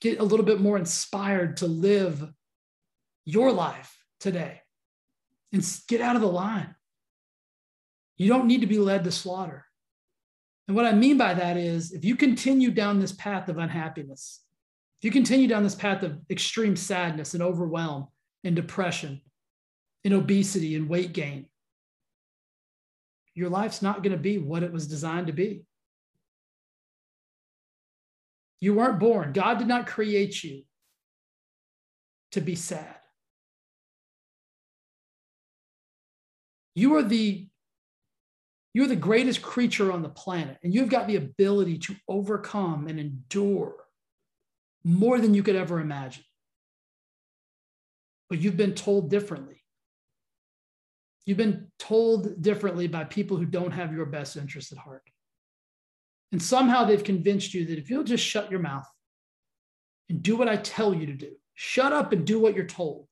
get 0.00 0.20
a 0.20 0.24
little 0.24 0.46
bit 0.46 0.60
more 0.60 0.78
inspired 0.78 1.56
to 1.58 1.66
live 1.66 2.24
your 3.24 3.50
life 3.52 3.96
today 4.20 4.60
and 5.52 5.64
get 5.88 6.00
out 6.00 6.16
of 6.16 6.22
the 6.22 6.28
line. 6.28 6.74
You 8.16 8.28
don't 8.28 8.46
need 8.46 8.60
to 8.60 8.66
be 8.66 8.78
led 8.78 9.04
to 9.04 9.10
slaughter. 9.12 9.66
And 10.68 10.76
what 10.76 10.86
I 10.86 10.92
mean 10.92 11.18
by 11.18 11.34
that 11.34 11.56
is 11.56 11.92
if 11.92 12.04
you 12.04 12.16
continue 12.16 12.70
down 12.70 13.00
this 13.00 13.12
path 13.12 13.48
of 13.48 13.58
unhappiness, 13.58 14.40
if 15.00 15.04
you 15.04 15.10
continue 15.10 15.48
down 15.48 15.64
this 15.64 15.74
path 15.74 16.02
of 16.02 16.20
extreme 16.30 16.76
sadness 16.76 17.34
and 17.34 17.42
overwhelm 17.42 18.08
and 18.44 18.54
depression, 18.54 19.20
and 20.04 20.14
obesity 20.14 20.74
and 20.74 20.88
weight 20.88 21.12
gain. 21.12 21.46
Your 23.34 23.48
life's 23.48 23.82
not 23.82 24.02
going 24.02 24.12
to 24.12 24.18
be 24.18 24.38
what 24.38 24.62
it 24.62 24.72
was 24.72 24.86
designed 24.86 25.28
to 25.28 25.32
be. 25.32 25.64
You 28.60 28.74
weren't 28.74 29.00
born, 29.00 29.32
God 29.32 29.58
did 29.58 29.68
not 29.68 29.86
create 29.86 30.42
you 30.44 30.62
to 32.32 32.40
be 32.40 32.54
sad. 32.54 32.96
You 36.74 36.94
are 36.96 37.02
the 37.02 37.48
you're 38.74 38.86
the 38.86 38.96
greatest 38.96 39.42
creature 39.42 39.92
on 39.92 40.02
the 40.02 40.08
planet, 40.08 40.58
and 40.62 40.72
you've 40.72 40.88
got 40.88 41.06
the 41.06 41.16
ability 41.16 41.78
to 41.78 41.96
overcome 42.08 42.86
and 42.88 42.98
endure 42.98 43.74
more 44.84 45.20
than 45.20 45.34
you 45.34 45.42
could 45.42 45.56
ever 45.56 45.80
imagine. 45.80 46.24
But 48.30 48.40
you've 48.40 48.56
been 48.56 48.74
told 48.74 49.10
differently. 49.10 49.62
You've 51.26 51.38
been 51.38 51.68
told 51.78 52.42
differently 52.42 52.88
by 52.88 53.04
people 53.04 53.36
who 53.36 53.44
don't 53.44 53.72
have 53.72 53.92
your 53.92 54.06
best 54.06 54.36
interest 54.36 54.72
at 54.72 54.78
heart. 54.78 55.02
And 56.32 56.42
somehow 56.42 56.84
they've 56.84 57.04
convinced 57.04 57.52
you 57.52 57.66
that 57.66 57.78
if 57.78 57.90
you'll 57.90 58.04
just 58.04 58.24
shut 58.24 58.50
your 58.50 58.60
mouth 58.60 58.88
and 60.08 60.22
do 60.22 60.34
what 60.34 60.48
I 60.48 60.56
tell 60.56 60.94
you 60.94 61.06
to 61.06 61.12
do, 61.12 61.32
shut 61.54 61.92
up 61.92 62.12
and 62.12 62.26
do 62.26 62.40
what 62.40 62.56
you're 62.56 62.64
told, 62.64 63.06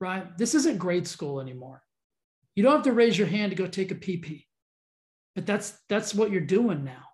right? 0.00 0.36
This 0.36 0.54
isn't 0.56 0.78
grade 0.78 1.06
school 1.06 1.40
anymore. 1.40 1.82
You 2.56 2.64
don't 2.64 2.74
have 2.74 2.84
to 2.84 2.92
raise 2.92 3.16
your 3.16 3.28
hand 3.28 3.52
to 3.52 3.56
go 3.56 3.66
take 3.66 3.92
a 3.92 3.94
PP, 3.94 4.44
but 5.34 5.46
that's 5.46 5.78
that's 5.88 6.14
what 6.14 6.30
you're 6.30 6.40
doing 6.40 6.84
now. 6.84 7.04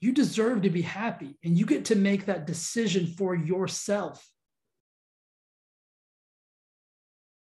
You 0.00 0.12
deserve 0.12 0.62
to 0.62 0.70
be 0.70 0.82
happy 0.82 1.38
and 1.42 1.58
you 1.58 1.64
get 1.64 1.86
to 1.86 1.94
make 1.94 2.26
that 2.26 2.46
decision 2.46 3.06
for 3.06 3.34
yourself. 3.34 4.26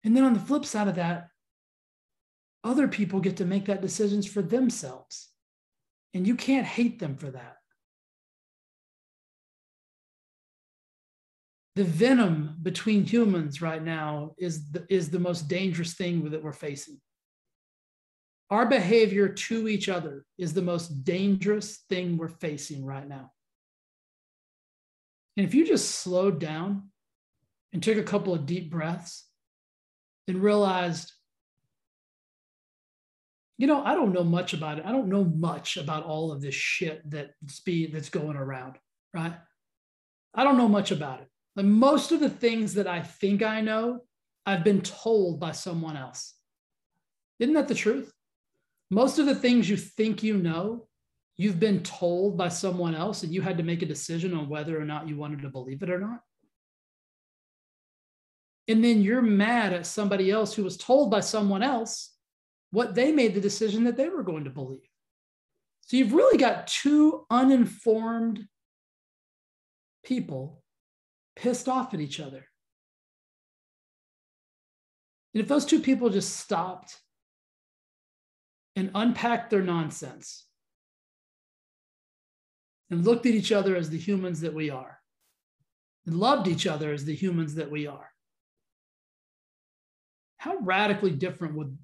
And 0.03 0.15
then 0.15 0.23
on 0.23 0.33
the 0.33 0.39
flip 0.39 0.65
side 0.65 0.87
of 0.87 0.95
that, 0.95 1.29
other 2.63 2.87
people 2.87 3.19
get 3.19 3.37
to 3.37 3.45
make 3.45 3.65
that 3.65 3.81
decisions 3.81 4.27
for 4.27 4.41
themselves. 4.41 5.29
And 6.13 6.27
you 6.27 6.35
can't 6.35 6.65
hate 6.65 6.99
them 6.99 7.15
for 7.15 7.31
that. 7.31 7.57
The 11.75 11.83
venom 11.83 12.57
between 12.61 13.03
humans 13.03 13.61
right 13.61 13.83
now 13.83 14.33
is 14.37 14.71
the, 14.71 14.85
is 14.89 15.09
the 15.09 15.19
most 15.19 15.47
dangerous 15.47 15.93
thing 15.93 16.29
that 16.29 16.41
we're 16.41 16.53
facing. 16.53 17.01
Our 18.49 18.67
behavior 18.67 19.29
to 19.29 19.67
each 19.67 19.89
other 19.89 20.25
is 20.37 20.53
the 20.53 20.61
most 20.61 21.03
dangerous 21.03 21.77
thing 21.89 22.17
we're 22.17 22.27
facing 22.27 22.85
right 22.85 23.07
now. 23.07 23.31
And 25.37 25.45
if 25.45 25.53
you 25.53 25.65
just 25.65 25.91
slowed 25.91 26.39
down 26.39 26.89
and 27.73 27.81
took 27.81 27.97
a 27.97 28.03
couple 28.03 28.33
of 28.33 28.45
deep 28.45 28.69
breaths 28.69 29.27
and 30.27 30.41
realized, 30.41 31.11
you 33.57 33.67
know, 33.67 33.83
I 33.83 33.95
don't 33.95 34.13
know 34.13 34.23
much 34.23 34.53
about 34.53 34.79
it. 34.79 34.85
I 34.85 34.91
don't 34.91 35.09
know 35.09 35.23
much 35.23 35.77
about 35.77 36.03
all 36.03 36.31
of 36.31 36.41
this 36.41 36.55
shit 36.55 37.01
that's 37.09 37.59
be 37.61 37.87
that's 37.87 38.09
going 38.09 38.37
around, 38.37 38.77
right? 39.13 39.33
I 40.33 40.43
don't 40.43 40.57
know 40.57 40.67
much 40.67 40.91
about 40.91 41.21
it. 41.21 41.27
Like 41.55 41.65
most 41.65 42.11
of 42.11 42.19
the 42.19 42.29
things 42.29 42.73
that 42.75 42.87
I 42.87 43.01
think 43.01 43.41
I 43.41 43.61
know, 43.61 44.01
I've 44.45 44.63
been 44.63 44.81
told 44.81 45.39
by 45.39 45.53
someone 45.53 45.97
else. 45.97 46.33
Isn't 47.39 47.55
that 47.55 47.67
the 47.67 47.75
truth? 47.75 48.11
Most 48.89 49.19
of 49.19 49.25
the 49.25 49.35
things 49.35 49.69
you 49.69 49.77
think 49.77 50.23
you 50.23 50.37
know, 50.37 50.87
you've 51.37 51.59
been 51.59 51.83
told 51.83 52.37
by 52.37 52.49
someone 52.49 52.95
else, 52.95 53.23
and 53.23 53.33
you 53.33 53.41
had 53.41 53.57
to 53.57 53.63
make 53.63 53.81
a 53.81 53.87
decision 53.87 54.33
on 54.33 54.49
whether 54.49 54.79
or 54.79 54.85
not 54.85 55.07
you 55.07 55.17
wanted 55.17 55.41
to 55.41 55.49
believe 55.49 55.81
it 55.83 55.89
or 55.89 55.99
not. 55.99 56.21
And 58.67 58.83
then 58.83 59.01
you're 59.01 59.21
mad 59.21 59.73
at 59.73 59.85
somebody 59.85 60.31
else 60.31 60.53
who 60.53 60.63
was 60.63 60.77
told 60.77 61.11
by 61.11 61.19
someone 61.19 61.61
else 61.61 62.15
what 62.71 62.95
they 62.95 63.11
made 63.11 63.33
the 63.33 63.41
decision 63.41 63.83
that 63.83 63.95
they 63.95 64.09
were 64.09 64.23
going 64.23 64.45
to 64.45 64.49
believe. 64.49 64.89
So 65.81 65.97
you've 65.97 66.13
really 66.13 66.37
got 66.37 66.67
two 66.67 67.25
uninformed 67.29 68.47
people 70.03 70.63
pissed 71.35 71.67
off 71.67 71.93
at 71.93 72.01
each 72.01 72.19
other. 72.19 72.45
And 75.33 75.43
if 75.43 75.47
those 75.47 75.65
two 75.65 75.81
people 75.81 76.09
just 76.09 76.37
stopped 76.37 76.99
and 78.75 78.91
unpacked 78.93 79.49
their 79.49 79.61
nonsense 79.61 80.45
and 82.89 83.05
looked 83.05 83.25
at 83.25 83.33
each 83.33 83.51
other 83.51 83.75
as 83.75 83.89
the 83.89 83.97
humans 83.97 84.41
that 84.41 84.53
we 84.53 84.69
are 84.69 84.99
and 86.05 86.17
loved 86.17 86.47
each 86.47 86.67
other 86.67 86.91
as 86.91 87.05
the 87.05 87.15
humans 87.15 87.55
that 87.55 87.71
we 87.71 87.87
are, 87.87 88.11
how 90.37 90.57
radically 90.57 91.11
different 91.11 91.55
would 91.55 91.77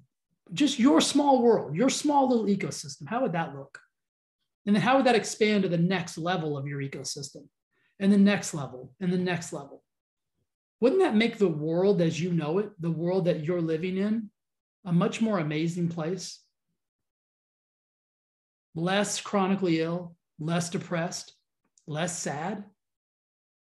just 0.52 0.78
your 0.78 1.00
small 1.00 1.42
world, 1.42 1.74
your 1.74 1.88
small 1.88 2.28
little 2.28 2.46
ecosystem, 2.46 3.08
how 3.08 3.22
would 3.22 3.32
that 3.32 3.54
look? 3.54 3.78
And 4.66 4.76
then 4.76 4.82
how 4.82 4.96
would 4.96 5.06
that 5.06 5.16
expand 5.16 5.62
to 5.62 5.68
the 5.68 5.78
next 5.78 6.18
level 6.18 6.56
of 6.56 6.66
your 6.66 6.80
ecosystem 6.80 7.48
and 7.98 8.12
the 8.12 8.18
next 8.18 8.54
level 8.54 8.92
and 9.00 9.12
the 9.12 9.18
next 9.18 9.52
level? 9.52 9.82
Wouldn't 10.80 11.00
that 11.00 11.16
make 11.16 11.38
the 11.38 11.48
world 11.48 12.02
as 12.02 12.20
you 12.20 12.32
know 12.32 12.58
it, 12.58 12.70
the 12.80 12.90
world 12.90 13.24
that 13.24 13.44
you're 13.44 13.60
living 13.60 13.96
in, 13.96 14.30
a 14.84 14.92
much 14.92 15.20
more 15.20 15.38
amazing 15.38 15.88
place? 15.88 16.41
Less 18.74 19.20
chronically 19.20 19.80
ill, 19.80 20.16
less 20.38 20.70
depressed, 20.70 21.34
less 21.86 22.18
sad, 22.18 22.64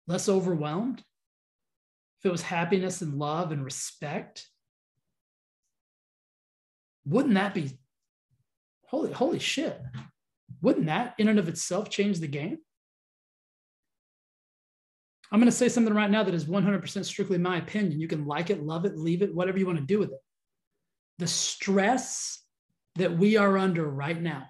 less 0.06 0.28
overwhelmed. 0.28 1.02
If 2.20 2.26
it 2.26 2.32
was 2.32 2.42
happiness 2.42 3.00
and 3.00 3.14
love 3.14 3.50
and 3.50 3.64
respect, 3.64 4.46
wouldn't 7.04 7.34
that 7.34 7.54
be 7.54 7.78
holy, 8.86 9.12
holy 9.12 9.38
shit? 9.38 9.80
Wouldn't 10.62 10.86
that 10.86 11.14
in 11.18 11.28
and 11.28 11.38
of 11.38 11.48
itself 11.48 11.88
change 11.88 12.20
the 12.20 12.26
game? 12.28 12.58
I'm 15.32 15.38
going 15.38 15.50
to 15.50 15.56
say 15.56 15.68
something 15.68 15.94
right 15.94 16.10
now 16.10 16.24
that 16.24 16.34
is 16.34 16.44
100% 16.44 17.04
strictly 17.04 17.38
my 17.38 17.58
opinion. 17.58 18.00
You 18.00 18.08
can 18.08 18.26
like 18.26 18.50
it, 18.50 18.64
love 18.64 18.84
it, 18.84 18.98
leave 18.98 19.22
it, 19.22 19.34
whatever 19.34 19.58
you 19.58 19.66
want 19.66 19.78
to 19.78 19.84
do 19.84 19.98
with 19.98 20.10
it. 20.10 20.18
The 21.18 21.28
stress 21.28 22.42
that 22.96 23.16
we 23.16 23.36
are 23.36 23.56
under 23.56 23.88
right 23.88 24.20
now. 24.20 24.46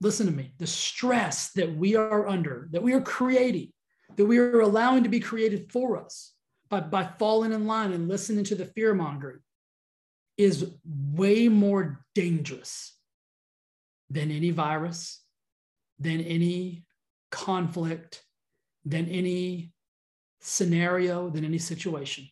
Listen 0.00 0.26
to 0.26 0.32
me. 0.32 0.52
The 0.58 0.66
stress 0.66 1.52
that 1.52 1.74
we 1.74 1.96
are 1.96 2.28
under, 2.28 2.68
that 2.72 2.82
we 2.82 2.92
are 2.92 3.00
creating, 3.00 3.72
that 4.16 4.26
we 4.26 4.38
are 4.38 4.60
allowing 4.60 5.02
to 5.04 5.08
be 5.08 5.20
created 5.20 5.72
for 5.72 5.96
us 5.96 6.32
by, 6.68 6.80
by 6.80 7.04
falling 7.18 7.52
in 7.52 7.66
line 7.66 7.92
and 7.92 8.08
listening 8.08 8.44
to 8.44 8.54
the 8.54 8.66
fear 8.66 8.94
mongering, 8.94 9.40
is 10.36 10.70
way 10.84 11.48
more 11.48 12.04
dangerous 12.14 12.94
than 14.10 14.30
any 14.30 14.50
virus, 14.50 15.22
than 15.98 16.20
any 16.20 16.84
conflict, 17.30 18.22
than 18.84 19.08
any 19.08 19.72
scenario, 20.40 21.30
than 21.30 21.44
any 21.44 21.58
situation. 21.58 22.28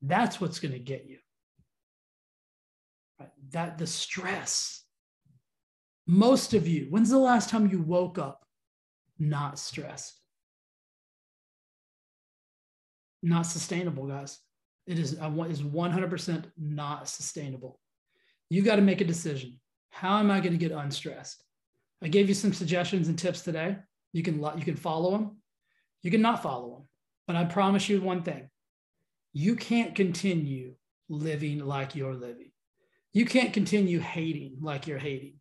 That's 0.00 0.40
what's 0.40 0.60
going 0.60 0.72
to 0.72 0.78
get 0.78 1.06
you. 1.06 1.18
That 3.50 3.78
the 3.78 3.86
stress. 3.86 4.82
Most 6.06 6.54
of 6.54 6.66
you, 6.66 6.86
when's 6.90 7.10
the 7.10 7.18
last 7.18 7.50
time 7.50 7.70
you 7.70 7.82
woke 7.82 8.18
up 8.18 8.44
not 9.18 9.58
stressed? 9.58 10.18
not 13.22 13.46
sustainable, 13.46 14.06
guys. 14.06 14.38
It 14.86 14.98
is, 14.98 15.12
is 15.12 15.18
100% 15.62 16.44
not 16.56 17.08
sustainable. 17.08 17.80
You 18.48 18.62
got 18.62 18.76
to 18.76 18.82
make 18.82 19.00
a 19.00 19.04
decision. 19.04 19.60
How 19.90 20.18
am 20.18 20.30
I 20.30 20.40
going 20.40 20.52
to 20.52 20.58
get 20.58 20.72
unstressed? 20.72 21.42
I 22.02 22.08
gave 22.08 22.28
you 22.28 22.34
some 22.34 22.52
suggestions 22.52 23.08
and 23.08 23.18
tips 23.18 23.42
today. 23.42 23.76
You 24.12 24.22
can 24.22 24.36
you 24.56 24.64
can 24.64 24.76
follow 24.76 25.10
them. 25.10 25.36
You 26.02 26.10
can 26.10 26.22
not 26.22 26.42
follow 26.42 26.70
them. 26.70 26.88
But 27.26 27.36
I 27.36 27.44
promise 27.44 27.88
you 27.88 28.00
one 28.00 28.22
thing. 28.22 28.48
You 29.32 29.56
can't 29.56 29.94
continue 29.94 30.74
living 31.08 31.58
like 31.58 31.94
you're 31.94 32.14
living. 32.14 32.47
You 33.12 33.24
can't 33.24 33.52
continue 33.52 34.00
hating 34.00 34.58
like 34.60 34.86
you're 34.86 34.98
hating. 34.98 35.34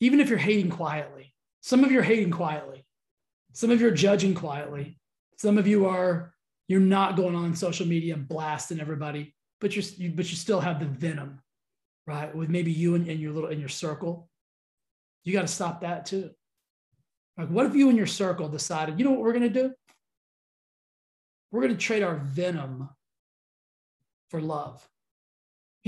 Even 0.00 0.20
if 0.20 0.28
you're 0.28 0.38
hating 0.38 0.70
quietly. 0.70 1.34
Some 1.60 1.84
of 1.84 1.90
you 1.90 1.98
are 1.98 2.04
hating 2.04 2.30
quietly. 2.30 2.84
Some 3.52 3.70
of 3.70 3.80
you 3.80 3.88
are 3.88 3.92
judging 3.92 4.34
quietly. 4.34 4.98
Some 5.36 5.58
of 5.58 5.66
you 5.66 5.86
are 5.86 6.32
you're 6.68 6.80
not 6.80 7.16
going 7.16 7.34
on 7.34 7.56
social 7.56 7.86
media 7.86 8.14
and 8.14 8.28
blasting 8.28 8.80
everybody, 8.80 9.34
but 9.60 9.74
you're 9.74 9.84
you, 9.96 10.10
but 10.10 10.30
you 10.30 10.36
still 10.36 10.60
have 10.60 10.80
the 10.80 10.86
venom, 10.86 11.40
right? 12.06 12.34
With 12.34 12.50
maybe 12.50 12.70
you 12.70 12.94
and, 12.94 13.08
and 13.08 13.18
your 13.18 13.32
little 13.32 13.50
in 13.50 13.58
your 13.58 13.68
circle. 13.68 14.28
You 15.24 15.32
got 15.32 15.42
to 15.42 15.48
stop 15.48 15.80
that 15.80 16.06
too. 16.06 16.30
Like, 17.36 17.48
what 17.48 17.66
if 17.66 17.74
you 17.74 17.88
and 17.88 17.96
your 17.96 18.06
circle 18.06 18.48
decided, 18.48 18.98
you 18.98 19.04
know 19.04 19.12
what 19.12 19.20
we're 19.20 19.32
gonna 19.32 19.48
do? 19.48 19.72
We're 21.50 21.62
gonna 21.62 21.76
trade 21.76 22.02
our 22.02 22.16
venom 22.16 22.88
for 24.30 24.40
love. 24.40 24.86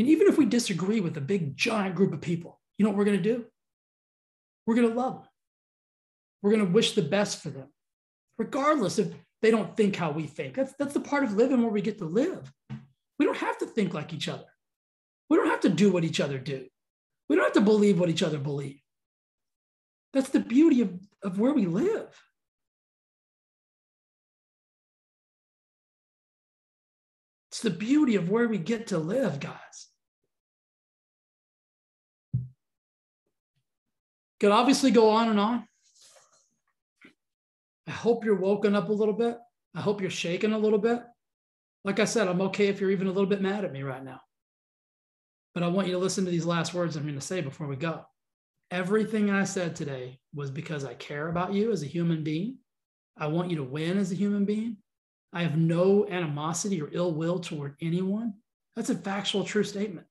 And 0.00 0.08
even 0.08 0.28
if 0.28 0.38
we 0.38 0.46
disagree 0.46 1.00
with 1.00 1.14
a 1.18 1.20
big 1.20 1.58
giant 1.58 1.94
group 1.94 2.14
of 2.14 2.22
people, 2.22 2.58
you 2.78 2.84
know 2.84 2.90
what 2.90 2.96
we're 2.96 3.04
gonna 3.04 3.18
do? 3.18 3.44
We're 4.66 4.76
gonna 4.76 4.94
love 4.94 5.16
them. 5.16 5.28
We're 6.40 6.52
gonna 6.52 6.64
wish 6.64 6.94
the 6.94 7.02
best 7.02 7.42
for 7.42 7.50
them, 7.50 7.68
regardless 8.38 8.98
of 8.98 9.14
they 9.42 9.50
don't 9.50 9.76
think 9.76 9.96
how 9.96 10.10
we 10.10 10.26
think. 10.26 10.54
That's, 10.54 10.72
that's 10.78 10.94
the 10.94 11.00
part 11.00 11.22
of 11.22 11.34
living 11.34 11.60
where 11.60 11.70
we 11.70 11.82
get 11.82 11.98
to 11.98 12.06
live. 12.06 12.50
We 13.18 13.26
don't 13.26 13.36
have 13.36 13.58
to 13.58 13.66
think 13.66 13.92
like 13.92 14.14
each 14.14 14.26
other. 14.26 14.46
We 15.28 15.36
don't 15.36 15.48
have 15.48 15.60
to 15.60 15.68
do 15.68 15.92
what 15.92 16.04
each 16.04 16.18
other 16.18 16.38
do. 16.38 16.66
We 17.28 17.36
don't 17.36 17.44
have 17.44 17.52
to 17.52 17.60
believe 17.60 18.00
what 18.00 18.08
each 18.08 18.22
other 18.22 18.38
believe. 18.38 18.80
That's 20.14 20.30
the 20.30 20.40
beauty 20.40 20.80
of, 20.80 20.98
of 21.22 21.38
where 21.38 21.52
we 21.52 21.66
live. 21.66 22.08
It's 27.50 27.60
the 27.60 27.68
beauty 27.68 28.16
of 28.16 28.30
where 28.30 28.48
we 28.48 28.56
get 28.56 28.86
to 28.86 28.98
live, 28.98 29.40
guys. 29.40 29.89
Could 34.40 34.52
obviously 34.52 34.90
go 34.90 35.10
on 35.10 35.28
and 35.28 35.38
on. 35.38 35.68
I 37.86 37.90
hope 37.90 38.24
you're 38.24 38.36
woken 38.36 38.74
up 38.74 38.88
a 38.88 38.92
little 38.92 39.14
bit. 39.14 39.36
I 39.74 39.80
hope 39.80 40.00
you're 40.00 40.10
shaken 40.10 40.52
a 40.52 40.58
little 40.58 40.78
bit. 40.78 41.02
Like 41.84 42.00
I 42.00 42.04
said, 42.04 42.26
I'm 42.26 42.40
okay 42.42 42.68
if 42.68 42.80
you're 42.80 42.90
even 42.90 43.06
a 43.06 43.12
little 43.12 43.28
bit 43.28 43.42
mad 43.42 43.64
at 43.64 43.72
me 43.72 43.82
right 43.82 44.02
now. 44.02 44.20
But 45.54 45.62
I 45.62 45.68
want 45.68 45.88
you 45.88 45.94
to 45.94 45.98
listen 45.98 46.24
to 46.24 46.30
these 46.30 46.46
last 46.46 46.72
words 46.72 46.96
I'm 46.96 47.02
going 47.02 47.14
to 47.16 47.20
say 47.20 47.40
before 47.40 47.66
we 47.66 47.76
go. 47.76 48.04
Everything 48.70 49.30
I 49.30 49.44
said 49.44 49.74
today 49.74 50.20
was 50.34 50.50
because 50.50 50.84
I 50.84 50.94
care 50.94 51.28
about 51.28 51.52
you 51.52 51.72
as 51.72 51.82
a 51.82 51.86
human 51.86 52.22
being. 52.22 52.58
I 53.18 53.26
want 53.26 53.50
you 53.50 53.56
to 53.56 53.64
win 53.64 53.98
as 53.98 54.12
a 54.12 54.16
human 54.16 54.44
being. 54.44 54.76
I 55.32 55.42
have 55.42 55.58
no 55.58 56.06
animosity 56.08 56.80
or 56.80 56.88
ill 56.92 57.12
will 57.12 57.40
toward 57.40 57.74
anyone. 57.80 58.34
That's 58.76 58.90
a 58.90 58.94
factual, 58.94 59.44
true 59.44 59.64
statement. 59.64 60.06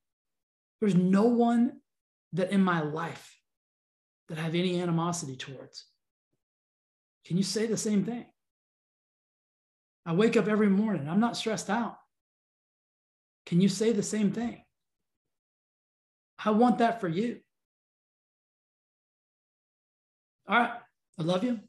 There's 0.82 0.96
no 0.96 1.24
one 1.24 1.80
that 2.34 2.52
in 2.52 2.62
my 2.62 2.82
life 2.82 3.39
that 4.30 4.38
I 4.38 4.42
have 4.42 4.56
any 4.56 4.82
animosity 4.82 5.36
towards. 5.36 5.86
Can 7.26 7.38
you 7.38 7.44
say 7.44 7.66
the 7.66 7.78
same 7.78 8.06
thing? 8.06 8.26
I 10.06 10.14
wake 10.14 10.38
up 10.38 10.48
every 10.48 10.70
morning, 10.70 11.10
I'm 11.10 11.20
not 11.20 11.38
stressed 11.38 11.70
out. 11.70 11.98
Can 13.46 13.60
you 13.60 13.70
say 13.70 13.92
the 13.92 14.04
same 14.04 14.32
thing? 14.32 14.64
I 16.44 16.52
want 16.52 16.78
that 16.78 17.02
for 17.02 17.08
you. 17.08 17.40
All 20.48 20.58
right. 20.58 20.72
I 21.20 21.24
love 21.24 21.44
you. 21.44 21.60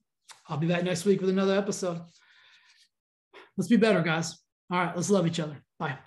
I'll 0.48 0.56
be 0.56 0.68
back 0.68 0.84
next 0.84 1.04
week 1.04 1.20
with 1.20 1.30
another 1.30 1.56
episode. 1.56 2.00
Let's 3.56 3.68
be 3.68 3.76
better, 3.76 4.00
guys. 4.00 4.38
All 4.70 4.78
right, 4.78 4.94
let's 4.94 5.10
love 5.10 5.26
each 5.26 5.40
other. 5.40 5.56
Bye. 5.78 5.98